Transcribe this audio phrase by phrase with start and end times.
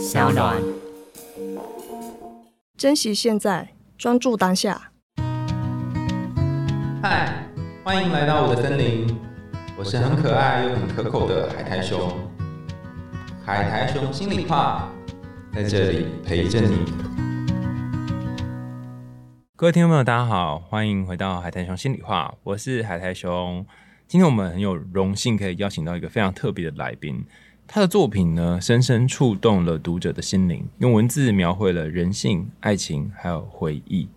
[0.00, 0.56] 小暖。
[2.78, 3.68] 珍惜现在，
[3.98, 4.90] 专注当下。
[7.02, 7.44] 嗨，
[7.84, 9.14] 欢迎来到我的森林，
[9.76, 12.18] 我是很可爱又很可口的海苔熊。
[13.44, 14.90] 海苔熊心里话，
[15.52, 16.78] 在这里陪着你。
[19.54, 23.66] 各位听众朋友，大家好，欢迎回到海苔熊心里话，我是海苔熊。
[24.08, 27.22] 今天我们很有荣幸可以邀请到一个非常特别的来宾，
[27.72, 34.08] 他的作品呢，深深触动了读者的心灵，用文字描绘了人性、爱情还有回忆，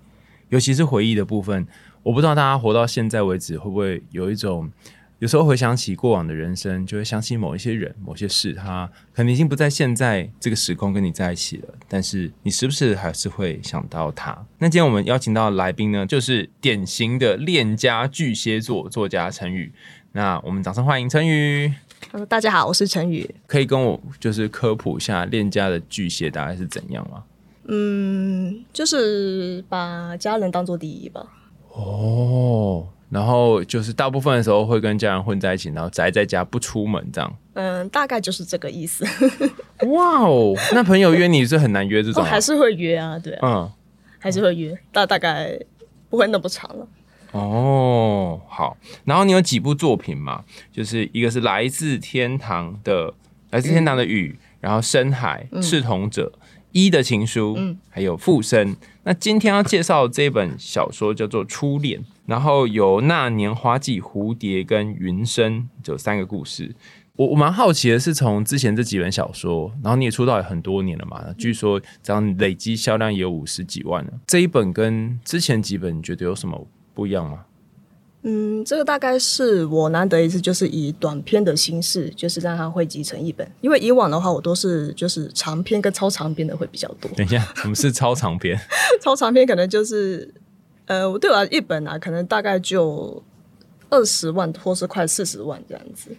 [0.49, 1.67] 尤其是回忆的部分。
[2.01, 4.71] 我不知道大家活到现在为止，会不会有一种，
[5.19, 14.35] 有时候回想起过往的人生，就会想起某一些人、某些事，他可能已经不在现在这个时空跟你在一起了，但是你时不时还是会想到他。
[14.57, 19.71] 那今天我们邀请到的来宾呢，就是典型的恋家巨蟹座作家陈宇。
[20.13, 21.71] 那我们掌声欢迎陈宇。
[22.11, 23.27] 呃，大家好，我是陈宇。
[23.47, 27.23] 可以跟我就是科普一下恋家的巨蟹大概是怎样吗？
[27.67, 31.25] 嗯，就是把家人当做第一吧。
[31.71, 37.35] 哦，然后就是大部分的时候会跟家人混在一起，然后宅在家不出门这样。
[37.53, 39.05] 嗯，大概就是这个意思。
[39.87, 43.71] 哇哦，那朋友约你是很难约这种 还是会约啊，对啊，嗯，
[44.19, 45.59] 还是会约，大大概
[46.09, 46.87] 不会那么长了。
[47.33, 48.77] 哦，好。
[49.05, 50.43] 然后你有几部作品嘛？
[50.71, 53.11] 就是一个是来自天堂的
[53.51, 56.31] 《来自天堂的雨》，然后《深海》《赤瞳者》
[56.71, 58.73] 一的情书，嗯还有《附身》。
[59.03, 66.73] 那今天要介绍这本小说叫做《初恋》，然后有《那年花季》、《蝴蝶》跟《云深》这三个故事。
[67.15, 74.13] 我我蛮好奇的是，从之前这几本小说，然后你也出道也很多年了嘛，据说这样累积销量也有五十几万了。
[74.25, 77.45] 这一本跟之前几本，你觉得有什么不一样吗？
[78.25, 83.45] 嗯，这个大概是我难得一次，就是以短篇的形式，就是让它汇集成一本。
[83.59, 87.11] 因为以往的话，我都是就是长篇跟超长篇的会比较多。
[87.17, 88.57] 等一下，什么是超长篇？
[89.03, 90.33] 超长篇可能就是，
[90.85, 93.21] 呃，我对我来一本啊，可能大概就
[93.89, 96.15] 二十万或是快四十万这样子，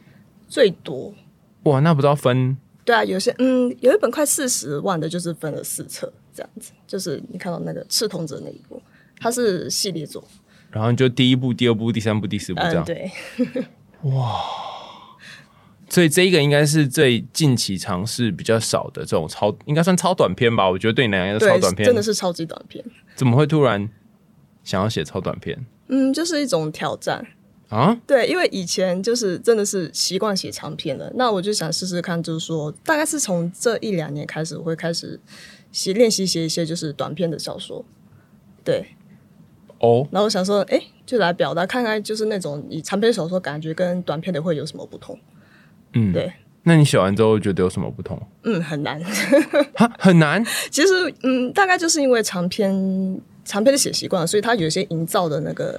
[0.47, 1.15] 最多。
[1.62, 2.54] 哇，那不知道分
[2.84, 8.82] 对啊，有些嗯，有一本快四十万的，就是分了四册这样子，就是你看到那个《赤瞳者》那一部，
[9.19, 10.22] 它是系列作，
[10.75, 12.85] 然后就第一步、第二步、第三步、第四步这嗯，样。
[12.85, 13.11] 对，
[15.89, 20.69] 所以这一个应该是最近期尝试比较少的这种超，应该算超短篇吧？
[20.69, 21.87] 我觉得对你来讲是超短，篇。
[21.87, 22.85] 真的是超级短篇。
[23.15, 23.89] 怎么会突然
[24.65, 27.25] 想要写超短篇嗯，就是一种挑战。
[27.69, 27.97] 啊？
[28.06, 35.19] 对，因为以前就是真的是习惯写长篇了，那我就想试试看，就是说，大概是从这一两年开始，我会开始
[35.73, 37.85] 写练习写一些就是短篇的小说。
[38.62, 38.95] 对，
[39.84, 45.19] 哦，然后我想说，哎，就来表达看看，就是那种以长篇小说感觉跟短篇的会有什么不同？
[45.93, 46.33] 嗯，对。
[46.62, 48.19] 那你写完之后觉得有什么不同？
[48.44, 48.99] 嗯，很难。
[49.75, 50.43] 哈，很难。
[50.71, 55.78] 其实，嗯，大概就是因为长篇长篇的写习惯了，所以它有些营造的那个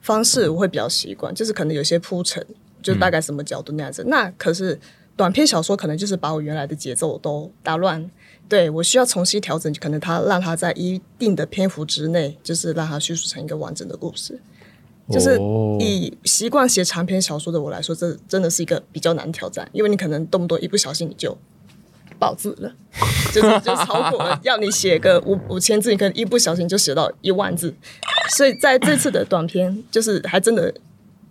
[0.00, 2.44] 方式我会比较习惯，就是可能有些铺陈，
[2.82, 4.02] 就大概什么角度那样子。
[4.08, 4.76] 那可是
[5.16, 8.10] 短篇小说可能就是把我原来的节奏都打乱，
[8.48, 14.40] 对我需要重新调整，可能它让它在一定的篇幅之内，就是让它叙述成一个完整的故事。
[15.10, 15.78] 就是哦。
[15.80, 21.36] 以习惯写长篇小说的我来说，这真的是一个比较难挑战，因为你可能动不动一不小心你就
[22.18, 22.74] 爆字了，
[23.32, 27.72] 就是就超过了，要你写个五五千字，你可能一不小心就写到一万字，
[28.36, 30.74] 所以在这次的短篇，就是还真的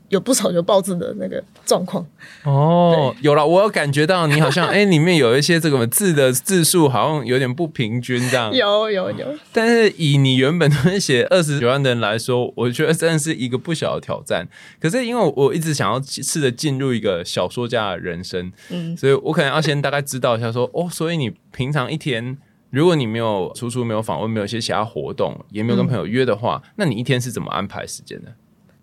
[0.09, 2.05] 有不少有爆字的那个状况。
[2.43, 8.53] 哦，有了，我有感觉到你好像 哎、里面有一些这个字的字数好像有点不平均这样。
[8.53, 14.47] 有有有，但是以你原本都是写二十九万的人来说，我觉得真的是一个不小的挑战。
[14.79, 22.37] 可是因为我一直想要试着进入一个小说家的人生，嗯所以我可能要先大概知道一下说，哦，所以你平常一天，
[22.69, 28.33] 如果你没有出书、没有访问、没有一些其他活动，也没有跟朋友约的话，那你一天是怎么安排时间的？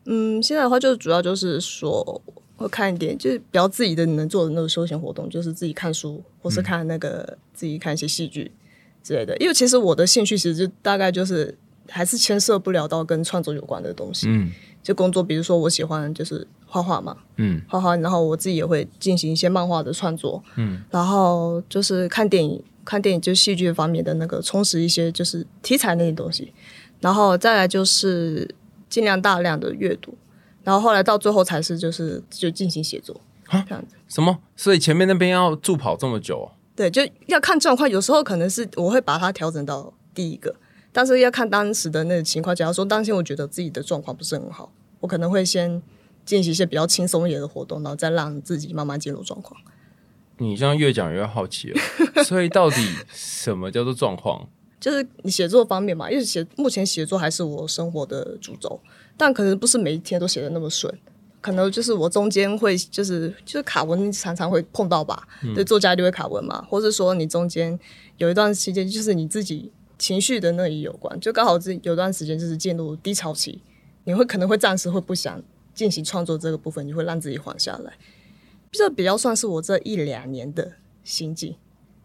[0.04, 2.22] 嗯，现在的话就主要就是说。
[2.54, 8.52] 会看一点，就是比较自己的能做的那个休闲活动，就是自己看书，或是看那个、自己看一些戏剧
[9.02, 9.36] 之类的。
[9.38, 11.52] 因为其实我的兴趣其实就大概就是
[11.88, 14.28] 还是牵涉不了到跟创作有关的东西。
[14.28, 26.52] 嗯就工作，比如说我喜欢就是画画嘛，嗯画画，然后我自己也会进行一些漫画的创作，嗯，然后就是看电影，看电影就戏剧方面的那个充实一些就是题材那些东西，
[27.00, 28.48] 然后再来就是
[28.92, 30.14] 尽量大量的阅读，
[30.62, 33.96] 然后后来到最后才是就是就进行写作啊这样子。
[34.06, 34.38] 什么？
[34.54, 36.52] 所以前面那边要助跑这么久、哦？
[36.76, 40.54] 对，就要看状况，有时候可能是我会把它调整到第一个，
[40.92, 42.54] 但是要看当时的那个情况。
[42.54, 45.82] 假如说当天我觉得自己的状况不是很好，我可能会先
[46.26, 49.58] 进行一些比较轻松一点的活动，然后再让自己慢慢进入状况。
[50.36, 51.80] 你这样越讲越好奇了，
[52.24, 52.76] 所以到底
[53.10, 54.48] 什么叫做状况？
[54.82, 58.80] 就是你写作方面嘛，因为写目前写作还是我生活的主轴，
[59.16, 60.92] 但可能不是每一天都写的那么顺，
[61.40, 67.78] 可能就是我中间会就是就是卡文常常会碰到吧，对，作家就会卡文嘛，或者说你中间
[68.16, 73.62] 有一段时间就是你自己情绪的那里有关，就刚好这有段时间就是进入低潮期，
[74.02, 75.40] 你会可能会暂时会不想
[75.72, 77.92] 进行创作这个部分，你会让自己缓下来，
[78.72, 80.72] 这比较算是我这一两年的
[81.04, 81.54] 心境。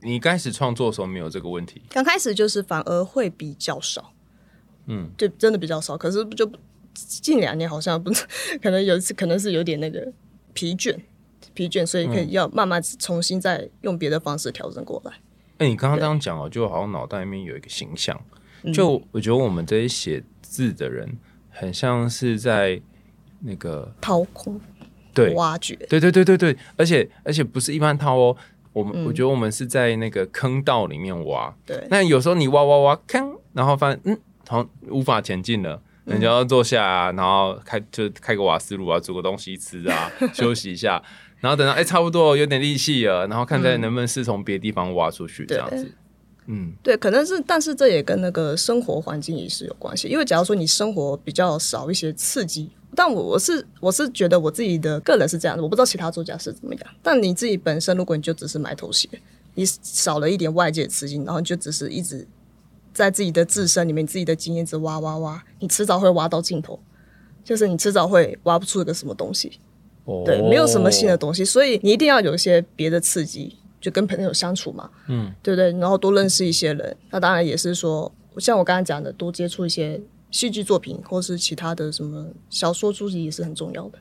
[0.08, 4.14] 你开始创作的时候没有这个问题，刚开始就是反而会比较少，
[4.86, 5.98] 嗯，就真的比较少。
[5.98, 6.50] 可是就
[6.94, 8.10] 近两年好像不，
[8.62, 10.12] 可能有一次可能是有点那个
[10.54, 10.98] 疲倦，
[11.54, 15.12] 疲倦，所以可以要慢慢重新再用别的方式调整过来。
[15.58, 18.20] 哎、你刚刚这样讲哦，就好像脑袋里面有一个形象，
[18.74, 21.18] 就我觉得我们这些写字的人，
[21.50, 22.82] 很像是在
[23.42, 24.60] 那个掏空、
[25.14, 25.34] 对。
[25.34, 28.38] 挖掘，对对对对对，而且而且不是一般掏哦，
[28.78, 35.82] 我们、我觉得我们是在那个坑道里面挖，对那有时候你挖挖挖坑，然后发现嗯，好像无法前进了。
[36.06, 41.04] 人家要坐下、啊，然后开就开个瓦斯炉啊，煮个东西吃啊，休息一下，
[41.42, 45.92] 然后等到哎、差不多有点力气了，然后看再能不能是从别的地方挖出去这样子。
[46.46, 50.08] 嗯，对，可能是，但是这也跟那个生活环境也是有关系。
[50.08, 56.84] 因为假如说你生活比较少一些刺激，但我我是我是觉得我自己的个人是这样的，我不知道其他作家是怎么样。
[57.04, 59.08] 但你自己本身，如果你就只是埋头写，
[59.54, 62.28] 你少了一点外界的刺激，然后你就只是一直
[62.92, 66.80] 在自己的自身里面，自己的经验值挖挖挖，你迟早会挖到尽头，
[67.44, 69.60] 就是你迟早会挖不出一个什么东西。
[70.06, 75.72] 哦对，没有什么新的东西，所以你一定要有一些别的刺激，就跟朋友相处嘛，嗯，对不对？
[75.74, 84.00] 然后多认识一些人，那当然也是说，像我刚才讲的，多接触一些戏剧作品，或是其他的什么小说书籍也是很重要的。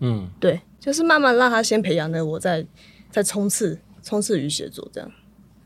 [0.00, 2.66] 嗯，对，就是慢慢让他先培养的，我再
[3.10, 5.10] 再冲刺冲刺于写作这样。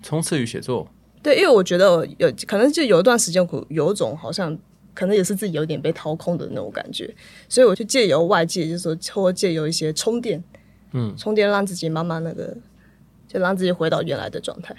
[0.03, 0.87] 冲刺于写作，
[1.23, 4.57] 对，因为我觉得有可能就有一段时间，我有一种好像
[4.95, 7.13] 可能也是自己有点被掏空的那种感觉，
[7.49, 10.45] 所以我就借由外界，就是说或借由一些充电，
[10.93, 12.57] 嗯，充电让自己慢慢那个，
[13.27, 14.77] 就让自己回到原来的状态。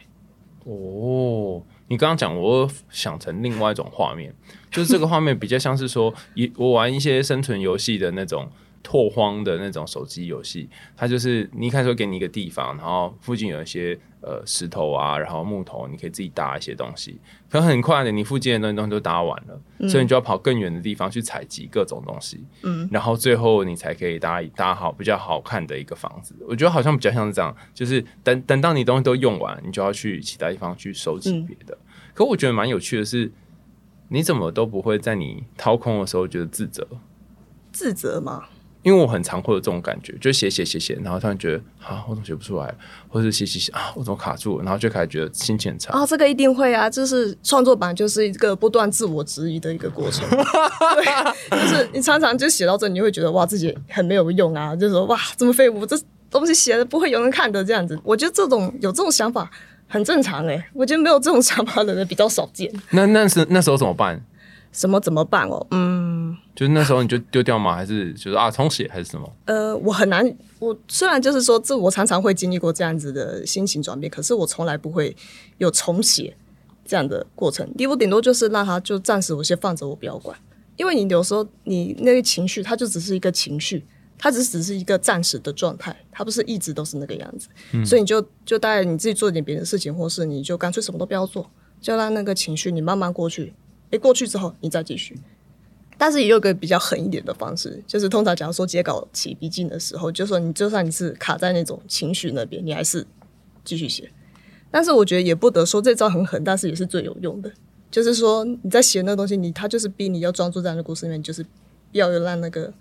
[0.63, 4.33] 哦，你刚刚讲，我想成另外一种画面，
[4.69, 8.49] 就是这个画面比较像是说，一我玩一些生存游戏的那种
[8.87, 17.19] 拓荒的那种手机游戏，它就是你一开始会给你一个地方，然后附近有一些呃石头啊，然后木头，你可以自己搭一些东西，
[17.49, 26.33] 可很快的，你附近的东西东西都搭完了，所以你就要跑更远的地方去采集各种东西，嗯，然后最后你才可以搭搭好比较好看的一个房子。
[26.47, 31.77] 我觉得好像比较像是这样，就是等等到你东西都用完，你就要去其他地方去收集别的。
[32.13, 33.29] 可我觉得蛮有趣的是，
[34.07, 36.87] 你怎么都不会在你掏空的时候觉得自责，
[37.71, 38.45] 自责嘛，
[38.87, 42.73] 因为我很常会有这种感觉，就写写写写，然后突然觉得啊，我怎么写不出来，
[43.09, 45.91] 或者写写写啊，我怎么卡住了，然后就开始觉得心情很差。
[45.91, 50.25] 啊，这个一定会啊，就是创作版就是一个不断自我质疑的一个过程。
[50.29, 51.05] 对，
[51.51, 55.99] 就是你常常就写到这，你会觉得哇，自己很没有用啊，就说哇，这么废物，这
[56.31, 57.99] 东西写的不会有人看的这样子。
[58.05, 59.51] 我觉得这种有这种想法
[59.89, 62.71] 很正常哎、我觉得没有这种想法的人比较少见。
[62.91, 64.23] 那那是那时候怎么办？
[64.73, 65.65] 什么怎么办哦？
[65.71, 65.86] 嗯，
[66.57, 67.75] 就是那时候你就丢掉吗？
[67.75, 69.31] 还是就是啊重写还是什么？
[69.45, 75.15] 呃，我很难，我虽然就是说这我常常会经历过这样子的心情转变，可是我从来不会
[75.59, 76.35] 有重写
[76.83, 77.71] 这样的过程。
[77.87, 80.35] 我顶多就是让他就暂时我先放着，我不要管，
[80.77, 83.85] 因为你有时候你那个情绪，它就只是一个情绪，
[84.17, 87.49] 它只只是一个暂时的状态，它不是一直都是那个样子。
[87.85, 91.47] 所以你就就大概你自己做点别的事情，或是你就干脆什么都不要做，
[91.79, 93.53] 就让那个情绪你慢慢过去。
[93.91, 95.15] 诶，过去之后你再继续。
[95.97, 103.05] 但是也有个比较狠一点的方式，就是通常假如说截稿起逼近的时候，就说你就算你是卡在那种情绪那边，你还是
[103.63, 104.09] 继续写。
[104.69, 107.51] 但是我觉得也不得说这招很狠，但是也是最有用的。
[107.89, 111.45] 就是说你在写那个东西，你他就是逼你要专注在那个故事里面，就是
[111.93, 112.71] 要有让那个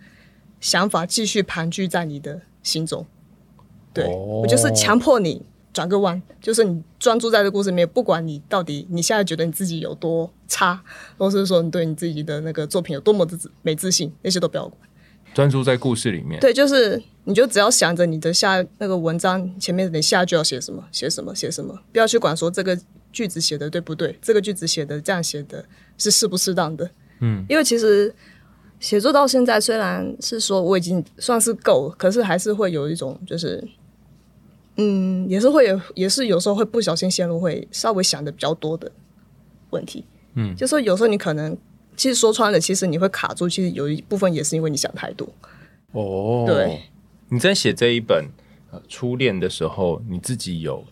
[0.61, 3.06] 想法继续盘踞在你的心中。
[3.94, 5.40] 对、哦我就是强迫你
[5.73, 10.83] 转个弯，就是你专注在这故事里面，不管你到底你现在觉得你自己有多差，
[11.19, 14.81] 或是说你对你自己的那个作品有多么的没自信，那些都不要管。
[15.35, 16.41] 专注在故事里面。
[16.41, 22.79] 对，就是你就只要想着你的下那个文章前面你下一句要写什么，写什么，写什么，不要去管说这个
[23.12, 25.65] 句子写的对不对，这个句子写的这样写的
[25.99, 26.91] 是适不适当的。
[27.21, 28.15] 嗯，因为其实
[28.81, 33.62] 写作到现在，虽然是说我已经算是够了，可是还是会有一种就是。
[34.79, 38.93] 嗯，也是会有，也是有时候会不小心陷入会稍微想的比较多的
[39.71, 40.05] 问题。
[40.37, 41.57] 嗯就说有时候你可能
[41.97, 45.28] 其实说穿了，其实你会卡住，其实有一部分也是因为你想太多。
[45.93, 46.83] 哦，对，
[47.28, 48.28] 你在写这一本
[48.71, 50.85] 呃初恋的时候，你自己有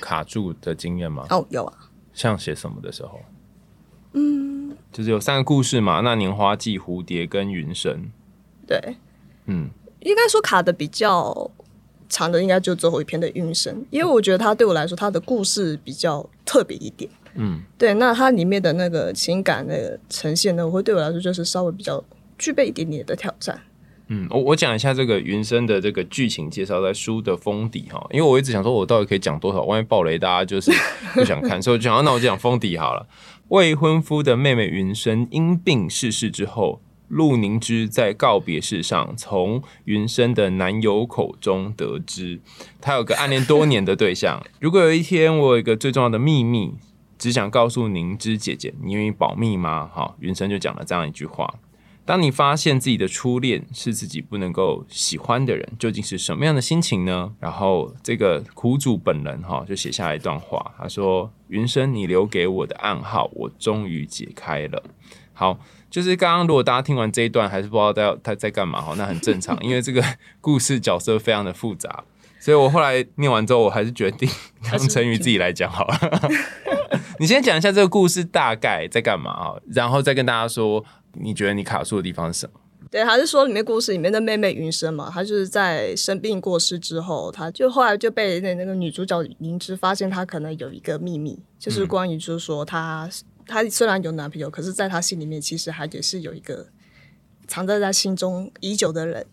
[0.00, 1.26] 卡住的经验吗？
[1.30, 1.72] 哦，有啊，
[2.12, 3.20] 像写什么的时候？
[4.12, 8.10] 嗯，就是有三个故事嘛，那年花季、蝴蝶跟云神。
[8.66, 8.78] 对，
[9.46, 11.50] 嗯，应该说卡的比较
[12.08, 17.10] 长的，应该就最后一篇的云生，因为我觉得他对我来说，他的故事比较特别一点。
[17.34, 22.02] 嗯，对，那它里面的那个情感的呈现呢，我会对我来说就是稍微比较
[22.38, 23.60] 具备一点点的挑战。
[24.08, 30.72] 嗯，我我讲一下这个云生的这个剧情介绍，在书的封底哈，因为我一直想说，我到底可以讲多少，万一暴雷，大家就是
[31.14, 33.06] 不想看，所以我就想，那我就讲封底好了。
[33.48, 42.40] 未婚夫的妹妹云生因病逝世之后，陆凝之在告别式上从云生的男友口中得知，
[42.80, 44.44] 他有个暗恋多年的对象。
[44.60, 46.74] 如果有一天我有一个最重要的秘密，
[47.20, 49.88] 只想告诉灵芝姐姐，你愿意保密吗？
[49.94, 51.54] 哈，云生就讲了这样一句话。
[52.06, 57.32] 当你发现自己的初恋是自己不能够喜欢的人，究竟是什么样的心情呢？
[57.38, 64.82] 然后这个苦主本人哈就写下来一段话，他说：“云生，你留给我的暗号，我终于解开了。”
[65.34, 65.60] 好，
[65.90, 70.02] 就是刚刚如果大家听完这一段还是不知道在他在干嘛哈，那很正常，因为这个
[70.40, 72.02] 故事角色非常的复杂，
[72.40, 74.28] 所以我后来念完之后，我还是决定
[74.62, 76.00] 让陈宇自己来讲好了。
[77.20, 80.84] 你先讲一下这个故事大概在干嘛啊，然后再跟大家说。
[81.14, 82.60] 你觉得你卡住的地方是什么？
[82.88, 85.10] 对，还是说里面故事里面的妹妹云生嘛？
[85.12, 93.10] 她就是在生病过世之后，她就后来就被那那个女主角灵芝发现，她可能有一个秘密，就是关于就是说她
[93.44, 96.68] 她虽然有男朋友，可是在她心里面其实还也是有一个
[97.48, 99.26] 藏在她心中已久的人。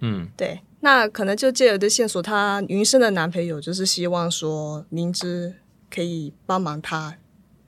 [0.00, 5.54] 嗯，对，那可能就借由的线索，她云生的男朋友就是希望说灵芝
[5.90, 7.16] 可以帮忙她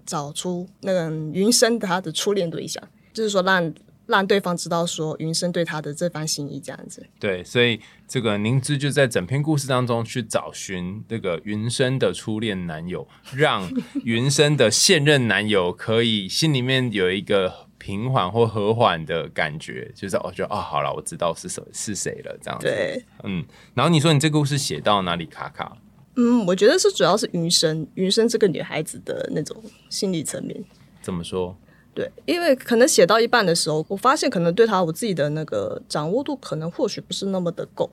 [0.05, 2.83] 找出那个云生的她的初恋对象。
[3.13, 3.73] 就是说，让
[4.07, 7.07] 让对方知道说云生对他的这番心意，这样子。
[7.19, 13.71] 对，所以这个宁芝就在整篇故事当中去找寻这个云生的初恋男友，让
[14.03, 22.67] 云生的现任男友可以心里面有一个平缓或和缓的感觉，就是我觉得啊，好了，我知道是谁是谁了，这样子。
[22.67, 23.45] 对，嗯。
[23.75, 25.77] 然后你说你这个故事写到哪里卡卡？
[26.17, 29.57] 嗯，我觉得是主要是云生，云生这个女孩子的那种
[29.89, 30.65] 心理层面。
[31.03, 31.57] 怎么说？
[31.95, 37.91] 对，因为可能写到一半的时候，我发现可能对她我自己的那个掌握度，可能或许不是那么的够。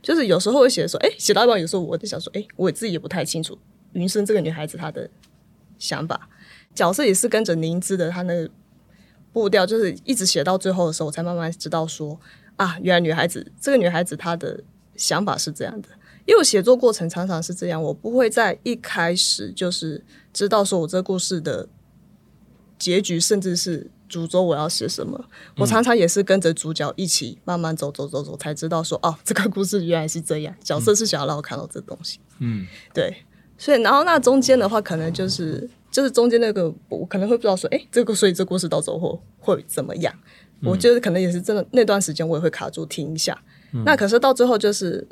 [0.00, 3.56] 就是有时候会写说，哎，写到一半，有时候我就想说，哎，我自己也不太清楚
[3.92, 5.08] 云生这个女孩子她的
[5.78, 6.28] 想法，
[6.74, 8.50] 角色也是跟着宁芝的她那个
[9.32, 12.18] 步调，就是一直写到最后的时候，我才慢慢知道说，
[12.56, 14.62] 啊，原来女孩子这个女孩子她的
[14.96, 15.88] 想法是这样的。
[16.26, 21.68] 因为我写作过程常常是这样，我不会在一开始就是知道说我这个故事的。
[22.78, 25.24] 结局甚至是主轴我要写什么，
[25.56, 32.18] 我常常也是跟着主角一起慢慢走走走走，才知道说哦，这个故事原来是这样，角色是想要让我看到这东西。
[32.40, 33.18] 嗯，对，
[33.56, 40.12] 所以然后那中间的话，可能就是就是中间那个我可能会不知道说，哎，这个所以这故事到最后会怎么样？
[40.64, 43.40] 我觉得可能也是真的那段时间我也会卡住听一下。
[43.84, 45.06] 那可是到最后就是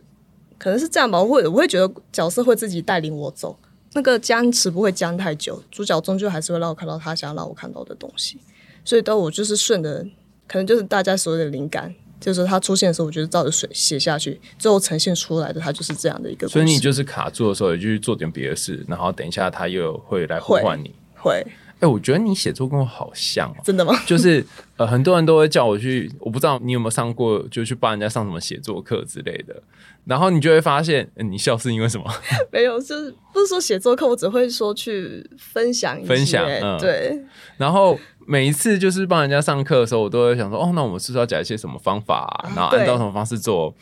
[0.60, 3.58] 可能是这样吧，我会我会觉得角色会自己带领我走。
[3.94, 8.38] 那个僵持不会僵太久，主角终究还是会让我看到他想要让我看到的东西，
[8.84, 10.06] 所以当我就是顺着，
[10.46, 16.46] 可能就是大家所有的灵感，就是他出现的时候，我觉得照着水写下去，最后呈现出来的，他就是这样的一个。
[16.46, 20.94] 所以你就是卡住的时候，也就去做点别的事，然后等一下他又会来呼唤你。
[21.16, 21.44] 会，
[21.80, 23.92] 哎，我觉得你写作跟我好像，真的吗？
[24.06, 24.44] 就是
[24.76, 29.62] 呃，很多人都会叫我去，我不知道你有没有上过，就去帮人家上什么写作课之类的。
[30.04, 32.04] 然后你就会发现，你笑是因为什么？
[32.50, 37.18] 没有，就是不是说写作课，我只会说去分享分享，嗯对。
[37.58, 43.74] 然后每一次就是帮人家上课的时候，我都会想说，哦，那我们是不是要讲一些什么方法，然后按照什么方式做？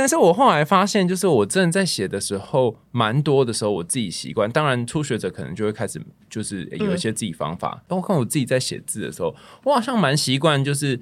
[0.00, 4.50] 但是我后来发现，就是我真的在写的时候，蛮多的时候我自己习惯。
[4.50, 7.84] 当然，初学者可能就会开始就是有一些自己方法。
[7.86, 10.98] 但我看我自己在写字的时候，我好像蛮习惯，就是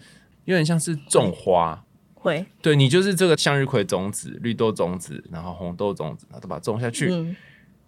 [0.46, 1.84] 有点像是种花。
[2.14, 7.08] 会，对你就是这个向日葵种子、绿豆种子，然后红豆种子，然后都把它种下去。
[7.12, 7.36] 嗯，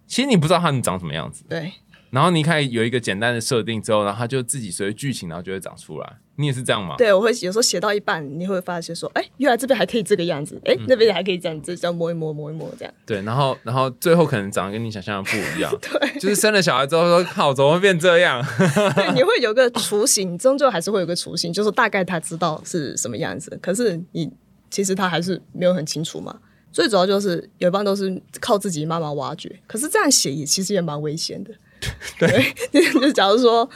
[0.07, 1.43] 其实你不知道它们长什么样子。
[1.49, 1.73] 对。
[2.11, 6.17] 然后你看有一个简单的设定之后，然后它就自己随着剧情，然后就会长出来。
[6.35, 6.95] 你也是这样吗？
[6.97, 12.93] 对，我会有时候写到一半，你会发现说，哎，原来这边还可以这个样子，哎，那边还可以这样子，这样摸一摸，摸一摸这样。
[13.05, 15.71] 对，然后，然后最后可能长得跟你想象的不一样。
[15.79, 18.43] 对，就是生了小孩之后说，靠，怎么会变这样？
[18.95, 24.31] 对，你会有个雏形，终究还是会有个雏形，就是大概他知道是什么样子，可是你。
[24.73, 26.33] 其实他还是没有很清楚嘛，
[26.71, 29.53] 最主要就是有一半都是靠自己慢慢挖掘。
[29.67, 31.51] 可是这样写也其实也蛮危险的，
[32.19, 33.69] 对，就假如说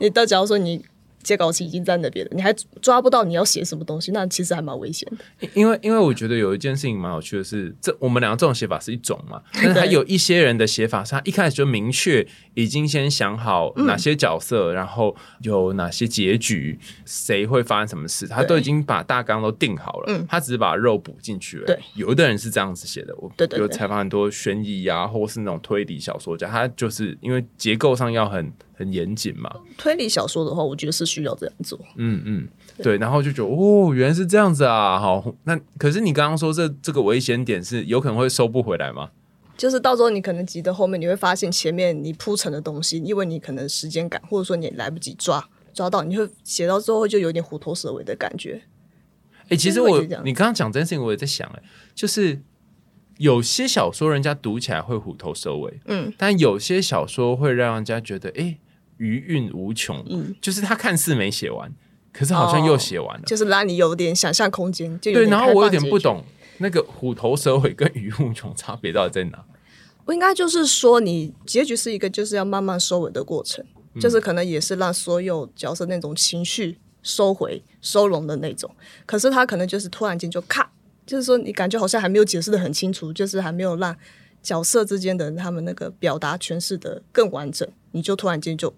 [0.00, 0.84] 你到，假如说你
[1.24, 5.48] 截稿期已经在那边了，你还抓不到你要写什么东西，那其实还蛮危险的。
[5.54, 20.26] 因为因为我觉得有一件事情蛮有趣的是，这我们两个这种写法是一种嘛，但是还有一些人的写法是他一开始就明确已经先想好哪些角色，然后有哪些结局，谁会发生什么事，他都已经把大纲都定好了，嗯。
[20.28, 21.66] 他只是把肉补进去了。
[21.66, 31.78] 对，有的人是这样子写的，我有采访很多悬疑啊，或是那种推理小说家，他就是因为结构上要很很严谨嘛，推理小说的话，我觉得是需要这样做。
[31.96, 32.48] 嗯嗯，
[32.82, 39.10] 对，然后就觉得哦，原来是这样子啊，好，那可是你刚刚说这这个危险点是有可能会收不回来吗？
[39.56, 48.62] 就是到时候你可能急到后面，你会发现前面你铺陈的东西，因为你可能时间赶，或者说你来不及抓抓到，你会写到之后就有点虎头蛇尾的感觉。
[49.50, 51.62] 哎、其实我你刚刚讲这件事情，我也在想、哎，
[51.94, 52.42] 就是
[53.18, 58.58] 有些小说人家读起来会虎头蛇尾，嗯，但有些小说会让人家觉得，哎、
[58.98, 61.72] 余韵无穷，嗯就是他看似没写完，
[62.12, 64.98] 可是好像又写完了，就是让你有点想象空间。
[65.00, 66.24] 就对，然后我有点不懂
[66.58, 69.44] 那个虎头蛇尾跟余韵无穷差别到底在哪？
[70.04, 78.70] 我应该就是说，你结局是一个就是要慢慢收尾的过程，嗯就是可能也是让所有角色那种情绪收回、收拢的那种。
[79.06, 80.70] 可是他可能就是突然间就咔，
[81.06, 83.96] 就是说你感觉好像还没有解释的很清楚，就是还没有让
[84.42, 88.74] 角色之间的他们那个表达诠释的更完整，你就突然间就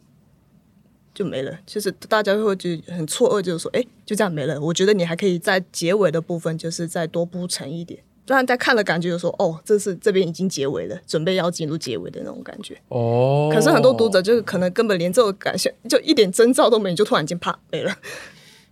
[1.16, 1.58] 就没了。
[1.64, 4.61] 就是大家会觉得很错愕，就是说，哎，就这样没了。
[4.61, 7.99] 我觉得你还可以在结尾的部分，就是再多铺陈一点。
[8.26, 12.76] 让大家看了感觉就说，哦，这是这边已经结尾了，准备要进入结尾的那种感觉。
[12.88, 17.96] 哦可是很多读者就是可能根本连这个感觉就一点征兆都没就突然间啪没了。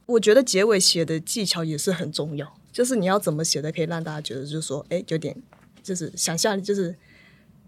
[0.06, 5.34] 我觉得结尾写的技巧也是很重要，就是你要怎么写的可以让大家觉得就是说，哎，有点
[5.82, 6.94] 就是想象力，就是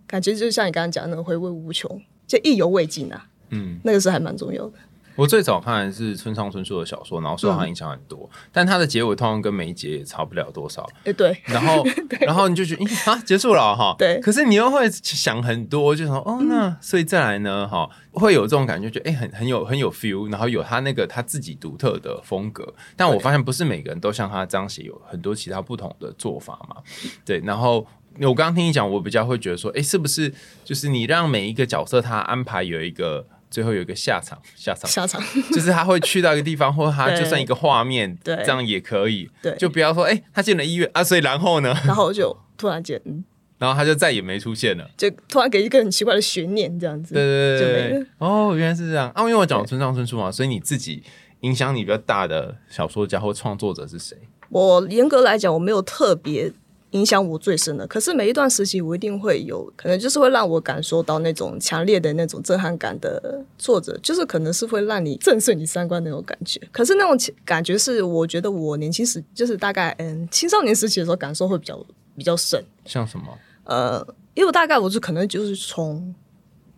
[0.08, 3.28] 感觉就像你刚刚讲的那个回味无穷，就意犹未尽啊。
[3.50, 4.72] 嗯，那个是还蛮重要的。
[5.14, 10.86] 我最早看的是村上春树的小说，然后受他影响很多，但他的结尾通常跟每一节也差不了多少。
[11.04, 11.82] 哎，对，然后，
[12.20, 13.96] 然后你就觉得，咦啊，结束了哈。
[13.98, 22.74] 对可是你又会想很多，就说，哦，那所以再来呢，哈，会有这种感觉，就哎、很很有很有 feel，然后有他那个他自己独特的风格。
[22.94, 26.76] 但我发现不是每个人都像他这样写，有很多其他不同的做法嘛。
[27.24, 27.86] 对，然后
[28.20, 30.30] 我刚刚听你讲，我比较会觉得说，哎、是不是
[30.62, 39.30] 就是你让每一个角色他安排有一个最后有一个下场，下场下场 就是他会去到一个地方，或他就算一个画面，对这样也可以。
[39.42, 43.24] 对就不要说，哎、他进了医院啊，所以然后呢，然后就突然间，嗯，
[43.58, 44.90] 然后他就再也没出现了。
[44.96, 47.14] 就突然给一个很奇怪的悬念，这样子。
[47.14, 49.22] 对对对对哦，原来是这样啊！
[49.22, 51.02] 因为我讲村上春树嘛，所以你自己
[51.40, 54.16] 影响你比较大的小说家或创作者是谁？
[54.48, 56.52] 我严格来讲，我没有特别
[56.92, 66.60] 影响我最深的，可是每一段时期，我一定会有可能就是会让我感受到那种强烈的那种震撼感的作者，就是可能是会让你震碎你三观那种感觉。
[66.70, 72.64] 可是那种感觉是，我觉得我年轻时就是大概嗯青少年时期的时候感受会比较比较深。
[72.84, 73.26] 像什么？
[73.64, 76.14] 呃，因为我大概我是可能就是从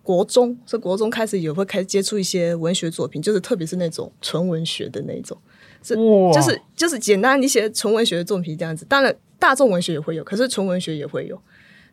[0.03, 5.37] 国中，是国中开始也会开始接触一些文学作品，就是特别是那种纯文学的那种，
[5.83, 8.87] 是就是就是简单一些纯文学的作品这样子。
[8.87, 11.41] 当然大众文学也会有，可是纯文学也会有。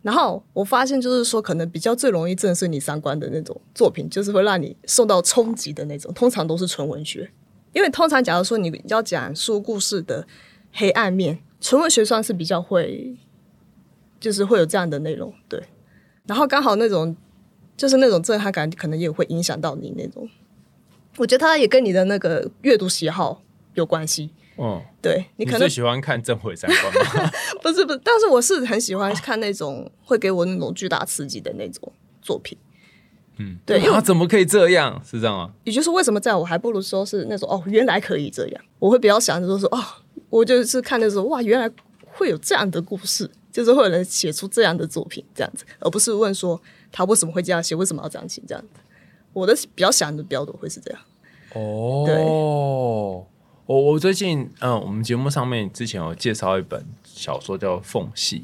[0.02, 7.32] 然后我发现，就是说，可能比较最容易震碎你三观的那种作品，就是会让你受到冲击的那种，通常都是纯文学。
[7.74, 10.28] 因为通常假如说你要讲述故事的
[10.72, 13.18] 黑暗面，纯文学算是比较会，
[14.20, 15.64] 就是会有这样的内容，对。
[16.28, 17.16] 然后刚好那种
[17.76, 20.30] 就是那种震撼感，可能也会影响到你那种。
[21.18, 23.42] 我觉得它也跟你的那个阅读喜好
[23.74, 24.30] 有关系。
[24.58, 27.32] 嗯，对你可能最喜欢看《正毁三观》吗？
[27.62, 31.92] 不是不是，但是我是很喜欢看那种会给我那种巨大刺激的那种
[32.22, 32.58] 作品。
[33.38, 35.02] 嗯，对啊，怎么可以这样？
[35.04, 35.54] 是这样吗？
[35.66, 38.64] 也就是为什么这样，我还不如说是那种哦，原来可以这样。
[38.80, 39.84] 我会比较想着说哦，
[40.30, 41.70] 我就是看的时候哇，原来
[42.14, 46.62] 会有这样的故事，就是会有人写出这样的作品这样子，而不是问说
[46.94, 48.80] 他为什么会这样写，为什么要这样写这样子。
[49.34, 51.02] 我的比较想的比较多会是这样。
[51.56, 53.26] 哦，
[53.68, 58.40] 我我最近嗯，我们节目上面之前有介绍一本小说叫《缝隙》，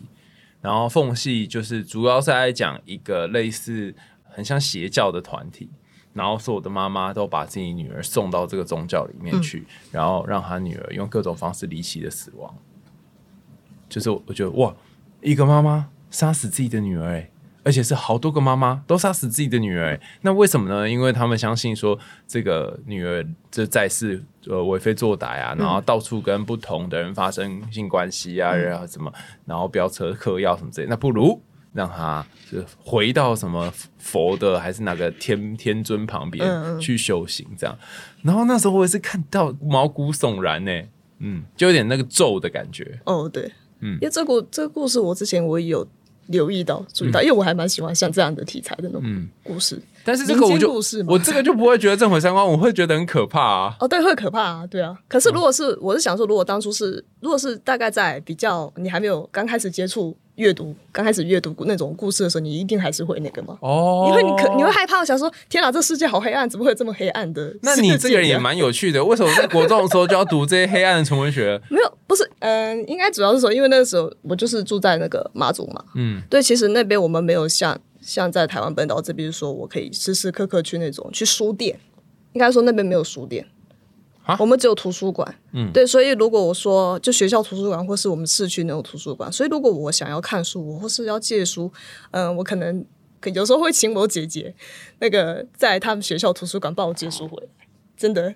[0.61, 5.69] 然后《缝隙》就是主要是在讲一个类似很像邪教的团体，
[6.13, 12.55] 然后所有的妈妈都把自己女儿送到这个宗教里面去，然后让她女儿用各种方式离奇的死亡。
[13.87, 14.75] 就是我我觉得哇，
[15.21, 17.29] 一个妈妈杀死自己的女儿、欸，
[17.63, 20.89] 而且是好多个妈妈都杀死自己的女儿、欸，那为什么呢？
[20.89, 21.97] 因为他们相信说
[22.27, 29.11] 这个女儿这在世呃为非作歹啊，然后到处跟不同的人发生性关系啊，然后什么，
[29.45, 31.39] 然后飙车嗑药什么之类，那不如
[31.73, 36.45] 让他就回到什么佛的还是哪个天天尊旁边
[36.79, 37.77] 去修行这样。
[38.23, 40.71] 然后那时候我也是看到毛骨悚然呢，
[41.19, 42.99] 嗯，就有点那个咒的感觉。
[43.05, 45.87] 哦，对，嗯因为这个这个故事我之前我也有
[46.31, 49.79] 留意到注意到，因为我还蛮喜欢像这样的题材的那种嗯故事。
[50.03, 53.75] 但是这个我就故事嘛我这个就不会觉得正毁三观，我会觉得很可怕啊。
[53.79, 54.97] 哦，对，会可怕啊，对啊。
[55.07, 63.55] 可是如果是、我是想说，如果当初是如果是大概在比较你还没有刚开始接触阅读，刚开始阅读那种故事的时候，你一定还是会那个嘛。
[63.61, 67.55] 哦因为你可你会害怕，想说天哪，这世界好黑暗，怎么会有这么黑暗的？
[67.61, 71.61] 那你 这个人也蛮有趣的，为什么在国中的时候就要读这些黑暗的纯文学？
[71.69, 81.79] 没有，不是，嗯、应该主要是说，因为那个时候我就是住在那个马祖嘛，嗯，对，其实那边我们没有像像在台湾本岛这边说，我可以时时刻刻去那种去书店，
[82.33, 83.60] 应该说那边没有书店啊，
[84.39, 85.35] 我们只有图书馆。
[85.53, 91.71] 嗯对，所以如果我说就学校图书馆或是我们市区那种图书馆，所以如果我想要看书，我或是要借书，
[92.11, 92.85] 嗯、我可能
[93.19, 94.53] 可有时候会请我姐姐
[94.99, 97.47] 那个在他们学校图书馆帮我借书回来，
[97.97, 98.35] 真的。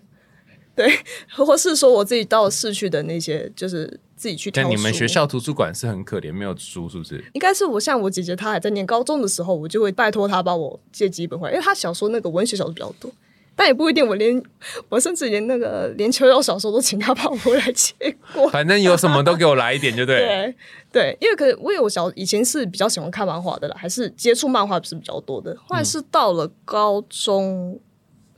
[0.76, 0.92] 对，
[1.30, 4.62] 或是说我自己到市区的那些，就是自己去挑。
[4.62, 7.24] 但你们学校图书馆是很可怜，没有书是不是？
[7.32, 13.10] 应该是我像我姐姐，她还在念高中的时候，我就会拜托她帮我借几本回来，因为她小说那个文学小说比较多，
[13.56, 14.06] 但也不一定。
[14.06, 14.42] 我连
[14.90, 17.94] 我甚至连那个连秋瑶小说都请他帮我回来借
[18.34, 18.48] 过。
[18.52, 20.20] 反正有什么都给我来一点，就对。
[20.20, 20.56] 对
[20.92, 25.56] 对，因为可我有小以前是比较喜欢看漫画的啦，还是接触漫画是比较多的。
[25.68, 27.80] 后来是到了高中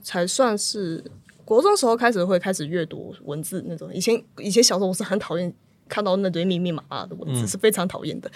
[0.02, 1.04] 才算是
[1.46, 3.94] 国中时候开始会开始阅读文字那种。
[3.94, 5.54] 以前以前小时候我是很讨厌
[5.88, 8.30] 看到那堆密密麻麻的文字，是非常讨厌的。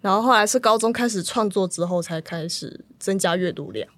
[0.00, 3.88] 然后后来是高中开始创作之后，才开始增加阅读量。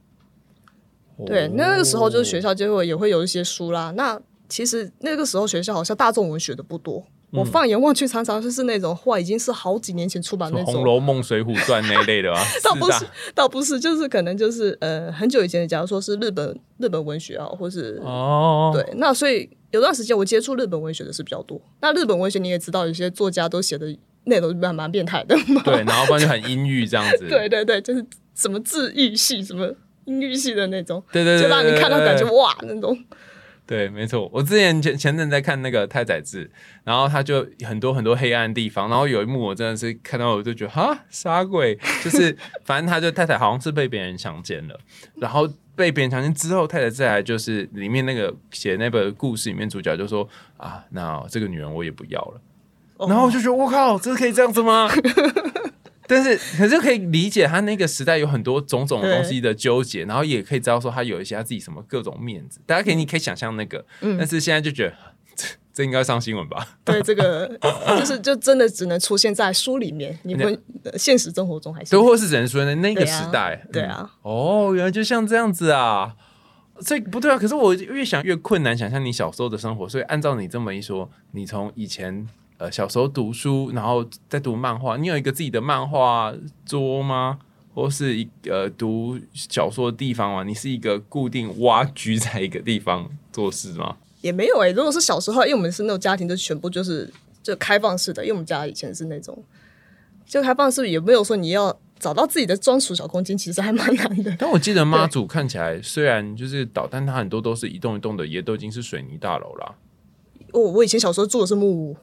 [1.24, 3.92] 对，那那个时候就是学校就会也会有一些书啦。
[3.96, 7.05] 那其实那个时候学校好像大众文学的不多。
[7.33, 21.61] 我放眼望去，常常就是那种话，已经是好几年前出版《那种红楼梦》《水浒传》那一类的啊， 倒不是，倒不是，就是可能就是呃很久以前的，假如说是日本日本文学啊，或是、哦，对，那所以有段时间我接触日本文学的是比较多。
[21.83, 25.61] 那日本文学你也知道，有些作家都写的内容蛮蛮变态的嘛。
[25.64, 27.26] 对，然后不然就很 阴郁这样子。
[27.29, 29.74] 对对对，就是什么治愈系、什么
[30.07, 32.99] 音律系的那种，对对对，就让你看到感觉哇那种。
[33.66, 34.31] 对，没错。
[34.33, 36.49] 我之前前前阵在看那个太宰治，
[36.85, 44.79] 然后他就很多很多黑暗的地方，然后有一幕我真的是看到我就觉得哈傻鬼， 就是反正他就太太好像是被别人强奸了，
[45.16, 52.40] 然后被别人强奸之后，太太再来就是里面那个写那本故事里面主角就说啊，那这个女人我也不要了，
[52.99, 54.88] 哦然后我就觉得我靠，这是可以这样子吗？
[56.07, 64.95] 但是，可是可以理解他那个时代有很多种种东西的纠结，然后也可以知道说他有一些他自己什么各种面子，大家可以你可以想象那个，嗯但是现在就觉得
[65.35, 66.77] 这 这应该上新闻吧？
[66.85, 67.59] 对，这个
[67.99, 76.14] 就是就真的只能出现在书里面，你们呃现实生活中还是都或是只能说的那个时代，对啊，嗯哦，原来就像这样子啊。
[76.79, 77.38] 这不对啊！
[77.38, 87.38] 可是我越想越困难想象你小时候的生活，所以按照你这么一说，你从以前呃小时候读书，然后再读漫画，你有一个自己的漫画桌吗？
[87.75, 90.42] 或是一呃读小说的地方吗？
[90.42, 93.97] 你是一个固定挖居在一个地方做事吗？
[94.23, 99.45] 也没有哎、如果是小时候，因为我们是那种家庭，就全部就是就开放式的，因为我们家以前是那种
[100.25, 104.35] 就开放式，也没有说你要找到自己的专属小空间，其实还蛮难的。
[104.40, 109.75] 但我记得妈祖看起来虽然就是岛，但它很多都是一栋一栋的，也都已经是水泥大楼啦。
[110.53, 111.97] 我我以前小时候住的是木屋，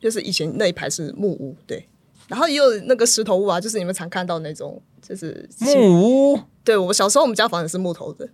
[0.00, 1.86] 就是以前那一排是木屋，对，
[2.28, 6.40] 然后也有那个石头屋啊，就是你们常看到那种，就是木屋？
[6.64, 8.28] 对我小时候我们家房子是木头的，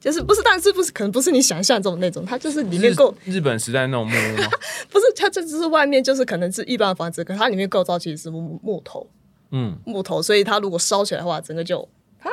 [0.00, 4.50] 就是不是，但是不是可能不是你想象中的那种，它就是里面构日日本时代那种木屋吗？
[4.90, 9.06] 不是它这只是外面就是可能是一般的房子，可它里面构造其实是木木头。
[9.52, 11.80] 嗯，木头，所以它如果烧起来的话，整个就
[12.18, 12.28] 啊